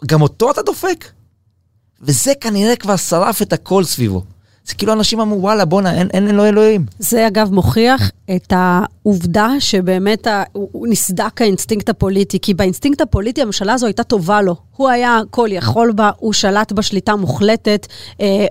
גם 0.06 0.22
אותו 0.22 0.50
אתה 0.50 0.62
דופק? 0.62 1.04
וזה 2.02 2.32
כנראה 2.40 2.76
כבר 2.76 2.96
שרף 2.96 3.42
את 3.42 3.52
הכל 3.52 3.84
סביבו. 3.84 4.24
זה 4.68 4.74
כאילו 4.74 4.92
אנשים 4.92 5.20
אמרו, 5.20 5.42
וואלה, 5.42 5.64
בואנה, 5.64 5.94
אין, 5.94 6.08
אין 6.12 6.28
אלוהי 6.28 6.48
אלוהים. 6.48 6.84
זה 6.98 7.26
אגב 7.26 7.52
מוכיח 7.52 8.10
את 8.36 8.52
העובדה 8.56 9.48
שבאמת 9.58 10.26
ה... 10.26 10.42
הוא 10.52 10.88
נסדק 10.88 11.42
האינסטינקט 11.42 11.88
הפוליטי, 11.88 12.38
כי 12.42 12.54
באינסטינקט 12.54 13.00
הפוליטי 13.00 13.42
הממשלה 13.42 13.72
הזו 13.72 13.86
הייתה 13.86 14.02
טובה 14.02 14.42
לו. 14.42 14.56
הוא 14.76 14.88
היה 14.88 15.20
כל 15.30 15.48
יכול 15.50 15.92
בה, 15.92 16.10
הוא 16.16 16.32
שלט 16.32 16.72
בשליטה 16.72 17.16
מוחלטת. 17.16 17.86
אה, 18.20 18.46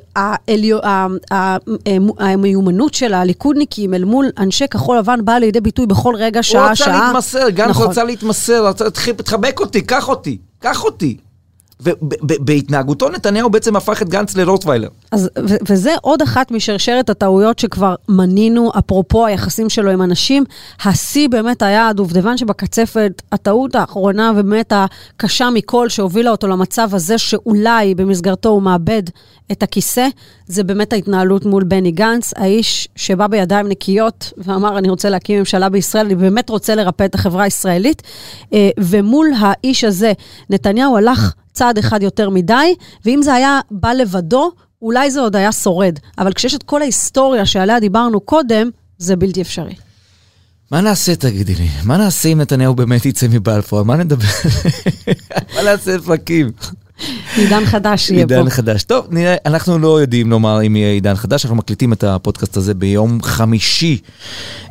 המיומנות 2.20 2.94
של 2.94 3.14
הליכודניקים 3.14 3.94
אל 3.94 4.04
מול 4.04 4.30
אנשי 4.38 4.68
כחול 4.68 4.98
לבן 4.98 5.26
באה 5.26 5.40
לידי 5.40 5.62
ביטוי 5.62 5.86
בכל 5.86 6.16
רגע, 6.18 6.44
שעה, 6.44 6.76
שעה. 6.76 6.88
הוא 6.88 6.96
רצה 6.96 7.08
להתמסר, 7.08 7.50
גנץ 7.50 7.70
נכון. 7.70 7.90
רצה 7.90 8.04
להתמסר, 8.04 8.68
רצה, 8.68 8.90
תחבק 8.90 9.60
אותי, 9.60 9.82
קח 9.82 10.10
אותי, 10.10 10.38
קח 10.60 10.84
אותי. 10.84 11.18
ובהתנהגותו 11.80 13.10
נתניהו 13.10 13.50
בעצם 13.50 13.76
הפך 13.76 14.02
את 14.02 14.10
גנץ 14.10 14.38
לרוטוויילר. 14.38 14.90
אז, 15.12 15.30
ו- 15.50 15.56
וזה 15.70 15.96
עוד 16.02 16.22
אחת 16.22 16.52
משרשרת 16.52 17.10
הטעויות 17.10 17.60
שכבר 17.60 17.96
מנינו, 18.10 18.72
אפרופו 18.80 19.26
היחסים 19.26 19.70
שלו 19.70 19.92
עם 19.92 20.02
אנשים. 20.02 20.44
השיא 20.86 21.30
באמת 21.30 21.62
היה 21.62 21.88
הדובדבן 21.88 22.38
שבקצפת, 22.38 23.22
הטעות 23.32 23.76
האחרונה 23.76 24.32
ובאמת 24.36 24.74
הקשה 24.76 25.50
מכל 25.50 25.90
שהובילה 25.90 26.32
אותו 26.32 26.48
למצב 26.48 26.96
הזה 26.96 27.18
שאולי 27.18 27.96
במסגרתו 27.96 28.50
הוא 28.50 28.62
מאבד 28.62 29.04
את 29.52 29.64
הכיסא, 29.64 30.08
זה 30.48 30.64
באמת 30.64 30.94
ההתנהלות 30.94 31.46
מול 31.46 31.64
בני 31.64 31.92
גנץ, 31.92 32.34
האיש 32.36 32.88
שבא 32.96 33.28
בידיים 33.28 33.68
נקיות 33.68 34.34
ואמר, 34.38 34.78
אני 34.78 34.90
רוצה 34.90 35.10
להקים 35.10 35.40
ממשלה 35.40 35.70
בישראל, 35.70 36.06
אני 36.06 36.16
באמת 36.16 36.50
רוצה 36.50 36.76
לרפא 36.76 37.06
את 37.06 37.16
החברה 37.16 37.44
הישראלית. 37.44 38.02
אה, 38.54 38.70
ומול 38.80 39.28
האיש 39.40 39.84
הזה, 39.84 40.14
נתניהו 40.50 40.98
הלך 40.98 41.34
צעד 41.58 41.78
אחד 41.78 42.04
יותר 42.04 42.30
מדי, 42.30 42.76
ואם 43.06 43.20
זה 43.24 43.34
היה 43.34 43.60
בא 43.72 43.94
לבדו, 43.94 44.52
אולי 44.82 45.12
זה 45.12 45.20
עוד 45.20 45.36
היה 45.36 45.52
שורד. 45.52 46.00
אבל 46.18 46.34
כשיש 46.34 46.56
את 46.56 46.64
כל 46.64 46.82
ההיסטוריה 46.82 47.46
שעליה 47.46 47.80
דיברנו 47.80 48.20
קודם, 48.20 48.70
זה 48.98 49.16
בלתי 49.16 49.42
אפשרי. 49.42 49.76
מה 50.72 50.82
נעשה, 50.82 51.16
תגידי 51.16 51.56
לי? 51.56 51.68
מה 51.84 51.98
נעשה 51.98 52.30
אם 52.30 52.42
נתניהו 52.42 52.76
באמת 52.76 53.06
יצא 53.06 53.28
מבלפור? 53.30 53.84
מה 53.84 53.96
נדבר? 53.96 54.26
מה 55.56 55.64
נעשה 55.64 56.00
פרקים? 56.00 56.52
עידן 57.36 57.66
חדש 57.66 58.10
יהיה 58.10 58.28
פה. 58.28 58.34
עידן 58.34 58.50
חדש. 58.50 58.84
טוב, 58.84 59.08
נראה, 59.10 59.36
אנחנו 59.46 59.80
לא 59.80 60.02
יודעים 60.02 60.30
לומר 60.30 60.62
אם 60.68 60.76
יהיה 60.76 60.92
עידן 60.92 61.16
חדש, 61.16 61.46
אנחנו 61.46 61.58
מקליטים 61.58 61.94
את 61.94 62.04
הפודקאסט 62.04 62.58
הזה 62.58 62.74
ביום 62.74 63.24
חמישי, 63.24 64.02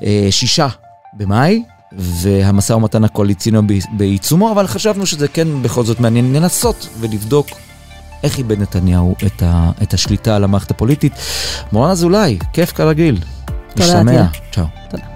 אה, 0.03 0.29
שישה 0.31 0.69
במאי, 1.17 1.63
והמשא 1.97 2.73
ומתן 2.73 3.05
הקואליציוני 3.05 3.81
בעיצומו, 3.93 4.53
אבל 4.53 4.67
חשבנו 4.67 5.07
שזה 5.07 5.29
כן 5.29 5.63
בכל 5.63 5.85
זאת 5.85 6.01
מעניין 6.01 6.33
לנסות 6.33 6.89
ולבדוק 7.01 7.47
איך 8.23 8.39
איבד 8.39 8.61
נתניהו 8.61 9.15
את, 9.27 9.43
ה, 9.43 9.71
את 9.83 9.95
השליטה 9.95 10.37
על 10.37 10.45
המערכת 10.45 10.71
הפוליטית. 10.71 11.13
מורן 11.73 11.91
אזולאי, 11.91 12.39
כיף 12.53 12.73
כרגיל. 12.73 13.19
תודה. 13.75 14.05
תהיה. 14.05 14.27
צ'או. 14.53 14.65
תודה. 14.91 15.16